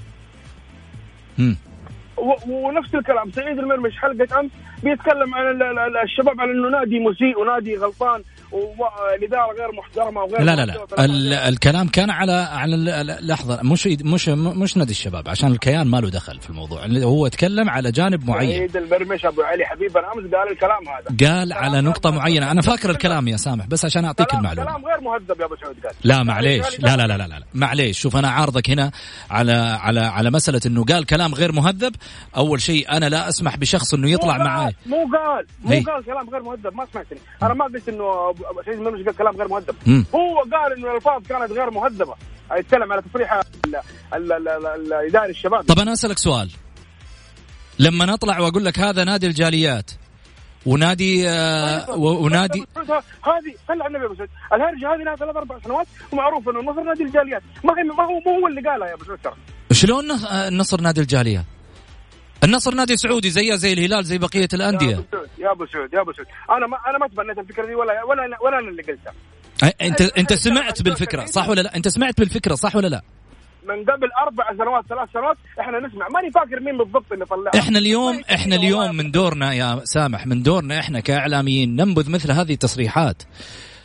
ونفس 2.48 2.94
الكلام. 2.94 3.30
سعيد 3.30 3.58
المرمش 3.58 3.98
حلقة 3.98 4.40
أمس 4.40 4.50
بيتكلم 4.82 5.34
عن 5.34 5.62
الشباب 6.04 6.40
على 6.40 6.52
إنه 6.52 6.68
نادي 6.68 6.98
مسيء 6.98 7.40
ونادي 7.40 7.76
غلطان. 7.76 8.22
والاداره 8.52 9.52
غير 9.58 9.72
محترمة 9.78 10.22
وغير 10.22 10.42
لا 10.42 10.56
لا 10.56 10.66
لا. 10.66 11.48
الكلام 11.48 11.88
كان 11.88 12.10
على 12.10 12.32
على 12.32 12.76
لحظة 13.20 13.60
مش 13.62 13.86
مش 13.86 14.28
مش 14.28 14.76
نادي 14.76 14.90
الشباب 14.90 15.28
عشان 15.28 15.52
الكيان 15.52 15.86
ما 15.86 15.96
له 15.96 16.10
دخل 16.10 16.40
في 16.40 16.50
الموضوع. 16.50 16.86
هو 16.86 17.28
تكلم 17.28 17.70
على 17.70 17.92
جانب 17.92 18.28
معين. 18.28 18.58
سعيد 18.58 18.76
المرمش 18.76 19.24
أبو 19.24 19.42
علي 19.42 19.64
حبيب 19.64 19.96
أمس 19.96 20.34
قال 20.34 20.52
الكلام 20.52 20.88
هذا. 20.88 21.28
قال 21.28 21.52
على 21.52 21.80
نقطة 21.80 22.10
معينة. 22.10 22.50
أنا 22.50 22.62
فاكر 22.62 22.90
الكلام 22.90 23.28
يا 23.28 23.36
سامح 23.36 23.66
بس 23.66 23.84
عشان 23.84 24.04
أعطيك 24.04 24.34
المعلومة. 24.34 24.70
كلام 24.70 24.86
غير 24.86 25.00
مهذب 25.00 25.40
يا 25.40 25.44
أبو 25.44 25.56
سعود 25.56 25.76
قال. 25.82 25.94
لا 26.04 26.22
معليش. 26.22 26.80
لا 26.80 26.96
لا 26.96 27.06
لا 27.06 27.16
لا, 27.16 27.28
لا. 27.28 27.42
معليش. 27.54 28.00
شوف 28.00 28.16
أنا 28.16 28.30
عارضك 28.30 28.70
هنا 28.70 28.90
على 29.30 29.52
على 29.52 30.00
على 30.00 30.30
مسألة 30.30 30.60
إنه 30.66 30.84
قال 30.84 31.06
كلام 31.06 31.34
غير 31.34 31.52
مهذب. 31.52 31.94
أول 32.36 32.60
شيء 32.60 32.90
أنا 32.90 33.08
لا 33.08 33.28
أسمح 33.28 33.56
بشخص 33.56 33.94
إنه 33.94 34.10
يطلع 34.10 34.38
معي 34.38 34.74
مو 34.86 34.96
قال 34.96 35.46
مو 35.64 35.92
قال 35.92 36.04
كلام 36.04 36.30
غير 36.30 36.42
مهذب 36.42 36.74
ما 36.74 36.86
سمعتني. 36.92 37.18
أنا 37.42 37.54
ما 37.54 37.64
قلت 37.64 37.88
إنه 37.88 38.34
سعيد 38.66 38.78
المرمش 38.78 39.04
قال 39.04 39.16
كلام 39.16 39.36
غير 39.36 39.48
مهذب 39.48 39.74
هو 40.14 40.38
قال 40.38 40.72
إنه 40.76 40.90
الألفاظ 40.90 41.22
كانت 41.28 41.52
غير 41.52 41.70
مهذبه 41.70 42.14
يتكلم 42.52 42.92
على 42.92 43.02
تصريح 43.02 43.40
الإداري 44.14 45.30
الشباب. 45.30 45.62
طب 45.62 45.78
أنا 45.78 45.92
أسألك 45.92 46.18
سؤال. 46.18 46.50
لما 47.78 48.06
نطلع 48.06 48.40
وأقول 48.40 48.64
لك 48.64 48.78
هذا 48.78 49.04
نادي 49.04 49.26
الجاليات 49.26 49.90
ونادي 50.66 51.28
آه 51.28 51.84
طيب، 51.84 51.98
ونادي 51.98 52.66
هذه 53.24 53.54
صلى 53.68 53.84
على 53.84 53.86
النبي 53.86 54.06
أبو 54.06 54.14
سعود 54.14 54.28
الهرجه 54.52 54.94
هذه 54.94 55.02
لها 55.02 55.16
ثلاث 55.16 55.36
أربع 55.36 55.58
سنوات 55.64 55.86
ومعروف 56.12 56.48
إنه 56.48 56.60
النصر 56.60 56.82
نادي 56.82 57.02
الجاليات. 57.02 57.42
ما 57.64 57.72
ما 57.72 58.04
هو 58.04 58.20
مو 58.26 58.40
هو 58.40 58.46
اللي 58.46 58.60
قالها 58.60 58.88
يا 58.88 58.94
أبو 58.94 59.04
سعود 59.04 59.18
شلون 59.72 60.10
النصر 60.48 60.80
نادي 60.80 61.00
الجاليات؟ 61.00 61.44
النصر 62.44 62.74
نادي 62.74 62.96
سعودي 62.96 63.30
زيه 63.30 63.54
زي 63.54 63.72
الهلال 63.72 64.04
زي 64.04 64.18
بقية 64.18 64.48
الأندية. 64.54 65.04
يا 65.38 65.52
أبو 65.52 65.66
سعود 65.66 65.94
يا 65.94 66.00
أبو 66.00 66.12
سعود 66.12 66.28
أنا 66.50 66.66
ما 66.66 66.76
أنا 66.88 66.98
ما 66.98 67.06
تبنيت 67.08 67.38
الفكرة 67.38 67.66
دي 67.66 67.74
ولا 67.74 68.04
ولا 68.04 68.22
ولا 68.42 68.58
أنا 68.58 68.68
اللي 68.68 68.82
قلتها. 68.82 69.12
انت 69.82 70.00
انت 70.00 70.32
سمعت 70.32 70.82
بالفكرة 70.82 71.24
صح 71.24 71.48
ولا 71.48 71.60
لا؟ 71.60 71.76
أنت 71.76 71.88
سمعت 71.88 72.18
بالفكرة 72.18 72.54
صح 72.54 72.76
ولا 72.76 72.86
لا؟ 72.86 73.02
من 73.68 73.84
قبل 73.84 74.08
أربع 74.22 74.44
سنوات 74.58 74.84
ثلاث 74.88 75.08
سنوات 75.12 75.36
إحنا 75.60 75.78
نسمع. 75.78 76.08
ماني 76.08 76.30
فاكر 76.30 76.60
مين 76.60 76.78
بالضبط 76.78 77.12
اللي 77.12 77.24
طلع 77.24 77.50
إحنا 77.54 77.78
اليوم 77.78 78.22
إحنا 78.34 78.56
اليوم 78.56 78.96
من 78.96 79.10
دورنا 79.10 79.52
يا 79.52 79.80
سامح 79.84 80.26
من 80.26 80.42
دورنا 80.42 80.78
إحنا 80.78 81.00
كاعلاميين 81.00 81.76
ننبذ 81.76 82.10
مثل 82.10 82.32
هذه 82.32 82.52
التصريحات. 82.52 83.22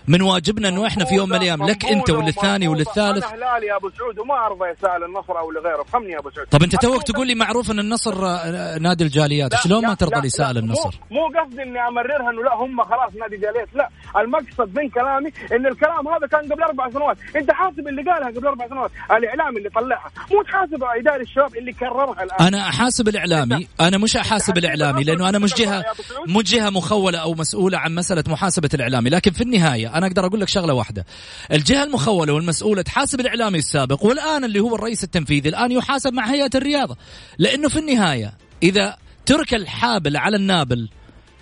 من 0.08 0.22
واجبنا 0.22 0.70
إنه 0.70 0.88
إحنا 0.88 1.06
في 1.06 1.16
يوم 1.16 1.30
من 1.30 1.36
الأيام 1.36 1.66
لك 1.70 1.86
أنت 1.86 2.10
وللثاني 2.10 2.68
وللثالث 2.68 3.26
أنا 3.26 3.36
هلالي 3.36 3.68
يا 3.68 3.76
أبو 3.78 3.90
سعود 3.98 4.20
وما 4.20 4.46
ارضى 4.46 4.66
يسال 4.70 5.04
النصر 5.04 5.40
أو 5.40 5.52
لغيره 5.52 5.84
فهمني 5.84 6.12
يا 6.12 6.20
أبو 6.20 6.30
سعود. 6.30 6.48
طب 6.48 6.64
أنت 6.64 6.76
توك 6.76 7.04
تقول 7.04 7.28
لي 7.28 7.36
معروف 7.36 7.72
إن 7.72 7.80
النصر 7.80 8.26
آه، 8.26 8.78
نادي 8.78 9.04
الجاليات 9.04 9.54
شلون 9.56 9.88
ما 9.88 9.94
ترضى 9.94 10.20
لي 10.22 10.28
يسال 10.28 10.58
النصر 10.58 10.90
مو, 11.12 11.18
مو 11.18 11.40
قصدي 11.42 11.64
إني 11.64 11.80
أمررها 11.88 12.30
إنه 12.32 12.44
لا 12.44 12.56
هم 12.56 12.84
خلاص 12.84 13.16
نادي 13.20 13.36
الجاليات 13.36 13.68
لا. 13.74 13.90
المقصد 14.18 14.80
من 14.80 14.90
كلامي 14.90 15.30
إن 15.52 15.66
الكلام 15.66 16.08
هذا 16.08 16.28
كان 16.28 16.52
قبل 16.54 16.64
أربع 16.64 16.90
سنوات. 16.90 17.18
أنت 17.36 17.52
حاسب 17.52 17.88
اللي 17.88 18.02
قالها 18.04 18.28
قبل 18.30 18.48
أربع 18.48 18.68
سنوات 18.68 18.92
الاعلامي 19.12 19.58
اللي 19.58 19.70
طلعها. 19.70 20.12
مو 20.32 20.42
تحاسب 20.42 20.84
اداري 20.84 21.24
الشباب 21.24 21.56
اللي 21.56 21.74
كررها 21.74 22.24
الآن. 22.24 22.48
أنا 22.48 22.70
أحاسب 22.70 23.08
الإعلامي 23.08 23.68
أنا 23.80 23.98
مش 23.98 24.18
أحاسب 24.18 24.58
الإعلامي 24.58 25.04
لأنه 25.04 25.30
أنا 25.30 25.40
مش 25.40 25.54
جهه 25.54 25.86
مش 26.28 26.44
جهة 26.44 26.70
مخولة 26.70 27.20
أو 27.20 27.34
مسؤولة 27.34 27.78
عن 27.78 27.96
مسألة 27.96 28.24
محاسبة 28.28 28.70
الإعلامي 28.74 29.10
لكن 29.10 29.32
في 29.32 29.42
النهاية 29.42 29.95
أنا 29.96 30.08
أقدر 30.08 30.26
أقول 30.26 30.40
لك 30.40 30.48
شغلة 30.48 30.74
واحدة. 30.74 31.06
الجهة 31.52 31.84
المخولة 31.84 32.34
والمسؤولة 32.34 32.82
تحاسب 32.82 33.20
الإعلامي 33.20 33.58
السابق 33.58 34.06
والآن 34.06 34.44
اللي 34.44 34.60
هو 34.60 34.76
الرئيس 34.76 35.04
التنفيذي 35.04 35.50
الآن 35.50 35.72
يحاسب 35.72 36.14
مع 36.14 36.26
هيئة 36.26 36.50
الرياضة. 36.56 36.98
لأنه 37.38 37.70
في 37.70 37.80
النهاية 37.80 38.34
إذا 38.64 38.98
ترك 39.26 39.54
الحابل 39.54 40.18
على 40.18 40.38
النابل 40.38 40.90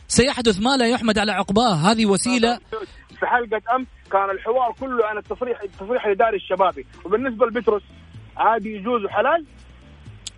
سيحدث 0.07 0.61
ما 0.61 0.77
لا 0.77 0.87
يحمد 0.87 1.17
على 1.17 1.31
عقباه. 1.31 1.73
هذه 1.73 2.05
وسيلة 2.05 2.59
في 3.19 3.25
حلقة 3.25 3.75
أمس 3.75 3.87
كان 4.11 4.29
الحوار 4.29 4.75
كله 4.79 5.05
عن 5.05 5.17
التصريح 5.17 5.61
التصريح 5.61 6.05
الاداري 6.05 6.37
الشبابي. 6.37 6.85
وبالنسبة 7.05 7.45
لبتروس 7.45 7.83
عادي 8.37 8.69
يجوز 8.69 9.05
وحلال؟ 9.05 9.45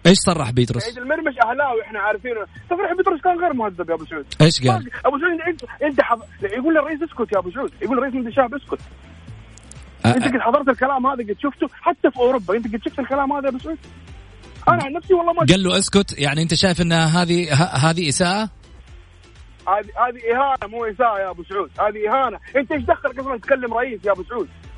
إيش 0.06 0.18
صرح 0.18 0.52
بيتروس؟ 0.52 0.84
سعيد 0.84 0.98
المرمش 0.98 1.36
أهلاوي 1.46 1.82
إحنا 1.82 2.00
عارفينه. 2.00 2.46
تصريح 2.70 2.94
بيتروس 2.98 3.22
كان 3.22 3.40
غير 3.40 3.54
مهذب 3.54 3.90
يا 3.90 3.96
أبو 3.96 4.06
سعود. 4.06 4.26
إيش 4.42 4.68
قال؟ 4.68 4.90
أبو 5.06 5.20
سعود 5.20 5.42
انت 5.48 5.64
انت 5.84 6.02
حض... 6.02 6.22
يقول 6.44 6.74
للرئيس 6.74 7.04
اسكت 7.04 7.34
يا 7.34 7.40
أبو 7.40 7.52
سعود. 7.52 7.72
يقول 7.82 7.98
الرئيس 7.98 8.16
من 8.16 8.28
الشعب 8.28 8.54
اسكت. 8.54 8.80
أه 10.06 10.08
أنت 10.08 10.24
قد 10.24 10.40
حضرت 10.40 10.70
الكلام 10.70 11.08
هذا 11.08 11.24
قد 11.24 11.36
شفته 11.40 11.68
حتى 11.82 12.12
في 12.12 12.18
أوروبا. 12.18 12.56
أنت 12.56 12.76
قد 12.76 12.82
شفت 12.86 13.00
الكلام 13.00 13.34
هذا 13.34 13.44
يا 13.44 13.50
أبو 13.50 13.60
سعود؟ 13.60 13.78
أنا 14.70 14.84
عن 14.84 14.94
نفسي 14.94 15.14
والله 15.14 15.34
ما 15.34 15.40
قال 15.40 15.64
له 15.64 15.78
اسكت 15.78 16.20
يعني 16.20 16.42
أنت 16.42 16.54
شايف 16.54 16.82
إن 16.82 16.94
هذه 16.94 17.54
هذه 17.90 18.10
إساءة؟ 18.10 18.50
هذه 19.68 19.90
هذه 20.08 20.20
إهانة 20.34 20.68
مو 20.68 20.86
إساءة 20.86 21.20
يا 21.20 21.30
أبو 21.30 21.44
سعود. 21.44 21.72
هذه 21.80 22.10
إهانة. 22.10 22.40
أنت 22.56 22.72
إيش 22.72 22.84
دخلك 22.84 23.20
أصلا 23.20 23.38
تكلم 23.38 23.74
رئيس 23.74 24.06
يا 24.06 24.12
أبو 24.12 24.24
سعود؟ 24.24 24.48
انت 24.48 24.75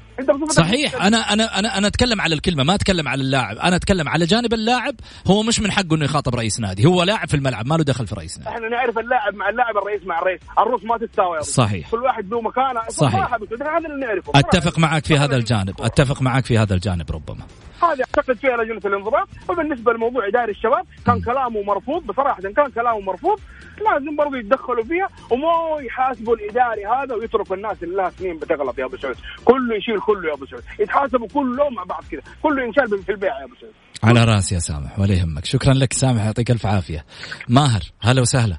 صحيح. 0.49 1.05
أنا 1.05 1.17
أنا 1.33 1.59
أنا 1.59 1.77
أنا 1.77 1.87
أتكلم 1.87 2.21
على 2.21 2.35
الكلمة 2.35 2.63
ما 2.63 2.75
أتكلم 2.75 3.07
على 3.07 3.21
اللاعب. 3.21 3.57
أنا 3.57 3.75
أتكلم 3.75 4.09
على 4.09 4.25
جانب 4.25 4.53
اللاعب 4.53 4.95
هو 5.27 5.43
مش 5.43 5.59
من 5.59 5.71
حقه 5.71 5.95
إنه 5.95 6.05
يخاطب 6.05 6.35
رئيس 6.35 6.59
نادي. 6.59 6.85
هو 6.85 7.03
لاعب 7.03 7.27
في 7.27 7.33
الملعب 7.33 7.67
ما 7.67 7.75
له 7.75 7.83
دخل 7.83 8.07
في 8.07 8.15
رئيس 8.15 8.37
نادي. 8.37 8.49
إحنا 8.49 8.69
نعرف 8.69 8.97
اللاعب 8.99 9.35
مع 9.35 9.49
اللاعب 9.49 9.77
الرئيس 9.77 10.01
مع 10.05 10.19
الرئيس. 10.19 10.41
الروس 10.59 10.83
ما 10.83 10.95
أبو 10.95 11.41
صحيح. 11.41 11.91
كل 11.91 12.03
واحد 12.03 12.29
له 12.31 12.41
مكانه. 12.41 12.81
صحيح. 12.89 13.33
هذا 13.33 13.87
اللي 13.87 14.05
نعرفه. 14.05 14.31
أتفق 14.35 14.79
معك 14.79 15.05
في 15.05 15.17
هذا 15.17 15.35
الجانب. 15.35 15.81
أتفق 15.81 16.21
معك 16.21 16.45
في 16.45 16.57
هذا 16.57 16.73
الجانب 16.73 17.11
ربما. 17.11 17.45
هذه 17.83 17.99
أعتقد 17.99 18.37
فيها 18.37 18.57
لجنة 18.57 18.81
الانضباط. 18.85 19.27
وبالنسبة 19.49 19.93
لموضوع 19.93 20.27
اداري 20.27 20.51
الشباب 20.51 20.85
كان 21.05 21.21
كلامه 21.21 21.61
مرفوض. 21.63 22.03
بصراحة 22.03 22.41
كان 22.41 22.71
كلامه 22.75 22.99
مرفوض. 22.99 23.39
لازم 23.81 24.15
برضه 24.15 24.37
يتدخلوا 24.37 24.83
فيها 24.83 25.09
ومو 25.31 25.79
يحاسبوا 25.79 26.35
الإداري 26.35 26.85
هذا 26.85 27.15
ويتركوا 27.15 27.55
الناس 27.55 27.83
اللي 27.83 27.95
لها 27.95 28.09
سنين 28.09 28.37
بتغلط 28.37 28.79
يا 28.79 28.85
أبو 28.85 28.97
سعود. 28.97 29.15
كله 29.45 29.75
يشيل 29.75 29.99
كله 29.99 30.29
يا 30.29 30.33
أبو 30.33 30.45
سعود. 30.45 30.63
يتحاسبوا 30.79 31.27
كلهم 31.27 31.73
مع 31.73 31.83
بعض 31.83 32.03
كذا 32.11 32.21
كله 32.41 32.63
ينشال 32.63 33.03
في 33.03 33.11
البيع 33.11 33.39
يا 33.39 33.45
أبو 33.45 33.55
سعود. 33.61 33.73
على 34.03 34.23
رأسي 34.23 34.55
يا 34.55 34.59
سامح 34.59 34.99
ولا 34.99 35.13
يهمك. 35.13 35.45
شكرا 35.45 35.73
لك 35.73 35.93
سامح 35.93 36.25
يعطيك 36.25 36.51
ألف 36.51 36.65
عافية. 36.65 37.05
ماهر 37.49 37.81
هلا 38.01 38.21
وسهلا. 38.21 38.57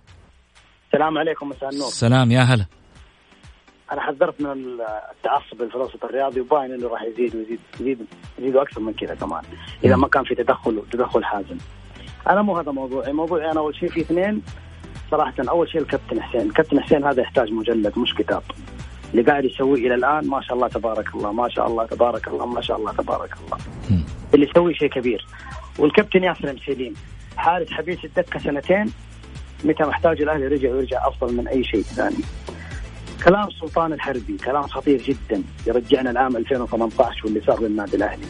السلام 0.87 1.19
عليكم 1.19 1.49
مساء 1.49 1.69
النور. 1.69 1.89
سلام 1.89 2.31
يا 2.31 2.41
هلا. 2.41 2.67
أنا 3.93 4.01
حذرت 4.01 4.41
من 4.41 4.51
التعصب 5.11 5.63
الفلسفه 5.63 6.09
الرياضي 6.09 6.41
وباين 6.41 6.73
إنه 6.73 6.89
راح 6.89 7.03
يزيد 7.03 7.37
ويزيد 7.37 7.61
يزيد 7.81 8.07
يزيد 8.39 8.57
أكثر 8.57 8.81
من 8.81 8.93
كذا 8.93 9.15
كمان 9.15 9.43
إذا 9.85 9.97
ما 9.97 10.09
كان 10.09 10.25
في 10.25 10.35
تدخل 10.35 10.83
تدخل 10.93 11.25
حازم. 11.25 11.59
أنا 12.31 12.43
مو 12.43 12.57
هذا 12.57 12.73
موضوعي. 12.73 13.13
موضوعي 13.13 13.51
أنا 13.51 13.61
أول 13.61 13.77
شيء 13.77 13.89
في 13.89 14.01
اثنين 14.01 14.43
صراحة 15.11 15.35
أول 15.39 15.69
شيء 15.69 15.81
الكابتن 15.81 16.23
حسين. 16.23 16.41
الكابتن 16.41 16.81
حسين 16.81 17.05
هذا 17.05 17.23
يحتاج 17.23 17.53
مجلد 17.53 17.99
مش 17.99 18.15
كتاب. 18.15 18.43
اللي 19.11 19.23
قاعد 19.23 19.45
يسويه 19.45 19.87
إلى 19.87 19.95
الآن 19.95 20.29
ما 20.29 20.41
شاء 20.41 20.57
الله 20.57 20.69
تبارك 20.69 21.15
الله 21.15 21.33
ما 21.33 21.49
شاء 21.49 21.67
الله 21.67 21.87
تبارك 21.87 22.29
الله 22.29 22.47
ما 22.47 22.61
شاء 22.61 22.77
الله 22.77 22.93
تبارك 22.93 23.31
الله. 23.47 23.59
اللي 24.35 24.49
يسوي 24.51 24.75
شيء 24.75 24.89
كبير. 24.89 25.27
والكابتن 25.79 26.25
ياسر 26.25 26.49
المسيلين 26.49 26.95
حارس 27.37 27.71
حبيس 27.71 28.05
الدكة 28.05 28.39
سنتين 28.39 28.93
متى 29.65 29.85
محتاج 29.85 30.23
الأهلي 30.23 30.47
رجع 30.47 30.71
ويرجع 30.71 31.09
أفضل 31.09 31.35
من 31.37 31.49
أي 31.49 31.65
شيء 31.65 31.83
ثاني. 31.83 32.25
كلام 33.25 33.51
سلطان 33.51 33.93
الحربي 33.93 34.37
كلام 34.45 34.63
خطير 34.63 35.03
جدا 35.03 35.43
يرجعنا 35.67 36.11
العام 36.11 36.37
2018 36.37 37.21
واللي 37.25 37.41
صار 37.41 37.63
للنادي 37.63 37.97
الأهلي. 37.97 38.27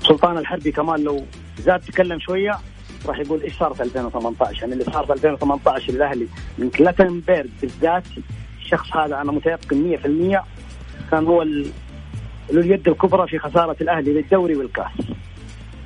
سلطان 0.00 0.38
الحربي 0.38 0.72
كمان 0.72 1.00
لو 1.00 1.24
زاد 1.58 1.80
تكلم 1.80 2.18
شوية 2.20 2.58
راح 3.06 3.18
يقول 3.18 3.42
إيش 3.42 3.58
صار 3.58 3.74
في 3.74 3.82
2018 3.82 4.60
يعني 4.60 4.72
اللي 4.72 4.84
صار 4.84 5.06
في 5.06 5.12
2018 5.12 5.92
للاهلي 5.92 6.26
من 6.58 6.70
كلاتنبرغ 6.70 7.46
بالذات 7.60 8.04
الشخص 8.58 8.96
هذا 8.96 9.20
أنا 9.20 9.32
متيقن 9.32 9.98
100% 10.36 11.10
كان 11.10 11.26
هو 11.26 11.42
له 11.42 12.60
اليد 12.60 12.88
الكبرى 12.88 13.28
في 13.28 13.38
خسارة 13.38 13.76
الأهلي 13.80 14.12
للدوري 14.12 14.54
والكاس. 14.54 14.92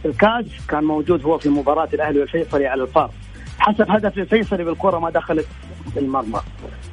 الكاس 0.04 0.44
كان 0.68 0.84
موجود 0.84 1.24
هو 1.24 1.38
في 1.38 1.48
مباراة 1.48 1.88
الأهلي 1.94 2.20
والفيصلي 2.20 2.66
على 2.66 2.82
الفار. 2.82 3.10
حسب 3.58 3.90
هدف 3.90 4.18
الفيصلي 4.18 4.64
بالكرة 4.64 4.98
ما 4.98 5.10
دخلت 5.10 5.46
المرمى. 5.96 6.40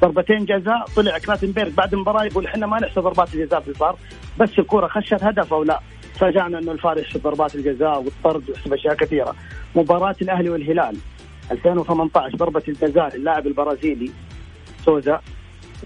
ضربتين 0.02 0.44
جزاء 0.44 0.86
طلع 0.96 1.18
كلاتنبرغ 1.18 1.70
بعد 1.70 1.94
المباراة 1.94 2.24
يقول 2.24 2.46
إحنا 2.46 2.66
ما 2.66 2.80
نحسب 2.80 3.02
ضربات 3.02 3.34
الجزاء 3.34 3.60
في 3.60 3.68
الفار 3.68 3.96
بس 4.40 4.58
الكرة 4.58 4.86
خشت 4.86 5.24
هدف 5.24 5.52
أو 5.52 5.62
لا. 5.62 5.80
فاجأنا 6.20 6.58
أنه 6.58 6.72
الفار 6.72 6.98
يحسب 6.98 7.22
ضربات 7.22 7.54
الجزاء 7.54 8.02
والطرد 8.02 8.50
ويحسب 8.50 8.72
أشياء 8.72 8.94
كثيرة. 8.94 9.34
مباراة 9.76 10.16
الأهلي 10.22 10.50
والهلال 10.50 10.96
2018 11.50 12.36
ضربة 12.36 12.62
الجزاء 12.68 13.16
اللاعب 13.16 13.46
البرازيلي 13.46 14.10
سوزا. 14.84 15.20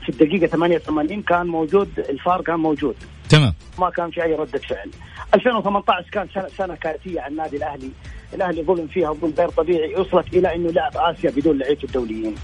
في 0.03 0.09
الدقيقة 0.09 0.47
88 0.47 1.23
كان 1.23 1.47
موجود 1.47 1.89
الفار 1.99 2.43
كان 2.43 2.57
موجود. 2.57 2.97
تمام. 3.29 3.55
ما 3.79 3.91
كان 3.91 4.11
في 4.11 4.25
أي 4.25 4.35
ردة 4.35 4.59
فعل. 4.59 4.91
2018 5.35 6.11
كان 6.13 6.29
سنه 6.35 6.49
سنة 6.59 6.75
كارثية 6.75 7.21
على 7.21 7.31
النادي 7.31 7.57
الأهلي. 7.57 7.91
الأهلي 8.35 8.63
ظلم 8.63 8.87
فيها 8.87 9.13
ظلم 9.13 9.35
غير 9.39 9.49
طبيعي. 9.49 9.95
وصلت 9.95 10.35
إلى 10.35 10.55
إنه 10.55 10.71
لعب 10.71 10.93
آسيا 10.97 11.31
بدون 11.31 11.59
لعيبه 11.59 11.85
الدوليين. 11.85 12.35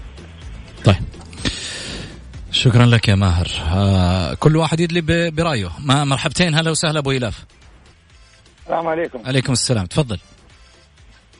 طيب. 0.85 0.95
شكرا 2.51 2.85
لك 2.85 3.07
يا 3.07 3.15
ماهر. 3.15 3.47
آه 3.71 4.33
كل 4.33 4.57
واحد 4.57 4.79
يدلي 4.79 5.31
برأيه. 5.31 5.69
ما 5.85 6.03
مرحبتين. 6.03 6.55
هلا 6.55 6.71
وسهلا 6.71 6.99
أبو 6.99 7.11
إلاف. 7.11 7.45
السلام 8.69 8.87
عليكم. 8.87 9.19
عليكم 9.25 9.53
السلام. 9.53 9.85
تفضل. 9.85 10.19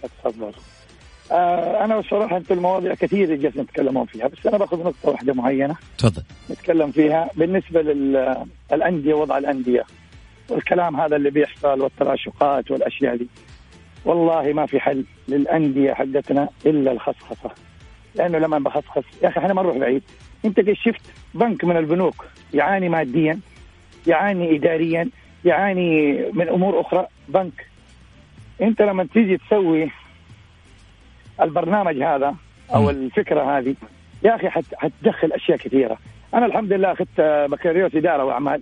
تفضل. 0.04 0.52
آه 1.32 1.86
أنا 1.86 2.00
بصراحة 2.00 2.38
أنتم 2.38 2.56
المواضيع 2.56 2.94
كثيرة 2.94 3.36
جالسين 3.36 3.68
تتكلمون 3.68 4.06
فيها 4.06 4.28
بس 4.28 4.48
أنا 4.48 4.58
باخذ 4.58 4.78
نقطة 4.78 5.10
واحدة 5.10 5.34
معينة. 5.34 5.76
تفضل. 5.98 6.24
نتكلم 6.52 6.92
فيها 6.92 7.30
بالنسبة 7.36 7.82
للانديه 7.82 9.14
وضع 9.14 9.38
الأندية 9.38 9.84
والكلام 10.50 11.02
هذا 11.02 11.16
اللي 11.16 11.30
بيحصل 11.30 11.82
والتراشقات 11.82 12.72
والأشياء 12.72 13.16
دي. 13.16 13.28
والله 14.06 14.54
ما 14.54 14.66
في 14.66 14.80
حل 14.80 15.06
للأندية 15.28 15.94
حقتنا 15.94 16.50
إلا 16.66 16.92
الخصخصة. 16.92 17.52
لأنه 18.16 18.38
لما 18.38 18.60
بخصخص 18.60 19.04
يا 19.24 19.30
أخي 19.30 19.40
إحنا 19.40 19.54
ما 19.54 19.62
نروح 19.62 19.78
بعيد. 19.78 20.04
أنت 20.46 20.60
قد 20.60 20.74
شفت 20.74 21.02
بنك 21.34 21.64
من 21.64 21.78
البنوك 21.78 22.26
يعاني 22.54 22.90
ماديا 22.90 23.40
يعاني 24.08 24.56
اداريا 24.56 25.10
يعاني 25.46 26.18
من 26.34 26.50
أمور 26.50 26.82
أخرى. 26.82 27.08
بنك 27.28 27.68
أنت 28.62 28.82
لما 28.82 29.08
تيجي 29.14 29.38
تسوي 29.38 29.92
البرنامج 31.42 32.02
هذا 32.02 32.36
أو 32.76 32.90
الفكرة 32.90 33.58
هذه 33.58 33.76
يا 34.24 34.36
أخي 34.36 34.50
حت 34.50 34.66
حتدخل 34.76 35.32
أشياء 35.32 35.58
كثيرة. 35.58 35.98
أنا 36.34 36.46
الحمد 36.46 36.74
لله 36.74 36.92
أخذت 36.92 37.22
بكالوريوس 37.52 37.96
إدارة 37.96 38.24
وأعمال. 38.24 38.62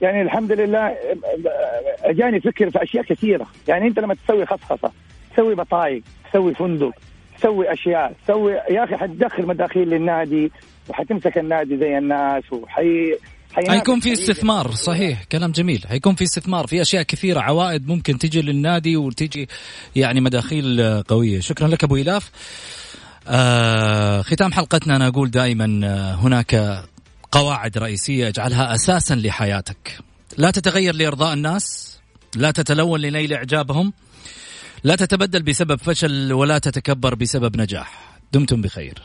يعني 0.00 0.22
الحمد 0.22 0.52
لله 0.52 0.96
أجاني 2.02 2.40
فكر 2.40 2.70
في 2.70 2.82
أشياء 2.82 3.04
كثيرة. 3.04 3.46
يعني 3.68 3.86
أنت 3.86 3.98
لما 3.98 4.14
تسوي 4.14 4.46
خصخصة 4.46 4.92
تسوي 5.32 5.54
بطايق 5.54 6.02
تسوي 6.30 6.54
فندق 6.54 6.92
تسوي 7.38 7.72
أشياء 7.72 8.12
تسوي 8.24 8.52
يا 8.52 8.84
أخي 8.84 8.96
حتدخل 8.96 9.46
مداخيل 9.46 9.90
للنادي 9.90 10.52
وحتمسك 10.88 11.38
النادي 11.38 11.76
زي 11.76 11.98
الناس 11.98 12.52
وحي 12.52 13.14
حيكون 13.52 14.00
في. 14.00 14.12
استثمار 14.12 14.74
صحيح 14.74 15.24
كلام 15.24 15.52
جميل. 15.52 15.86
حيكون 15.88 16.14
في 16.14 16.24
استثمار 16.24 16.66
في 16.66 16.82
أشياء 16.82 17.02
كثيرة 17.02 17.40
عوائد 17.40 17.88
ممكن 17.88 18.18
تجي 18.18 18.42
للنادي 18.42 18.96
وتجي 18.96 19.48
يعني 19.96 20.20
مداخيل 20.20 21.02
قوية. 21.02 21.40
شكرا 21.40 21.68
لك 21.68 21.84
أبو 21.84 21.96
إلاف. 21.96 22.30
آه 23.28 24.22
ختام 24.22 24.52
حلقتنا 24.52 24.96
أنا 24.96 25.08
أقول 25.08 25.30
دائما 25.30 25.80
آه، 25.84 26.14
هناك 26.14 26.84
قواعد 27.32 27.78
رئيسية 27.78 28.28
أجعلها 28.28 28.74
أساسا 28.74 29.14
لحياتك. 29.14 29.98
لا 30.38 30.50
تتغير 30.50 30.94
لإرضاء 30.94 31.34
الناس 31.34 31.98
لا 32.36 32.50
تتلون 32.50 33.00
لنيل 33.00 33.32
إعجابهم 33.32 33.92
لا 34.84 34.96
تتبدل 34.96 35.42
بسبب 35.42 35.78
فشل 35.78 36.32
ولا 36.32 36.58
تتكبر 36.58 37.14
بسبب 37.14 37.56
نجاح. 37.56 38.18
دمتم 38.32 38.62
بخير. 38.62 39.02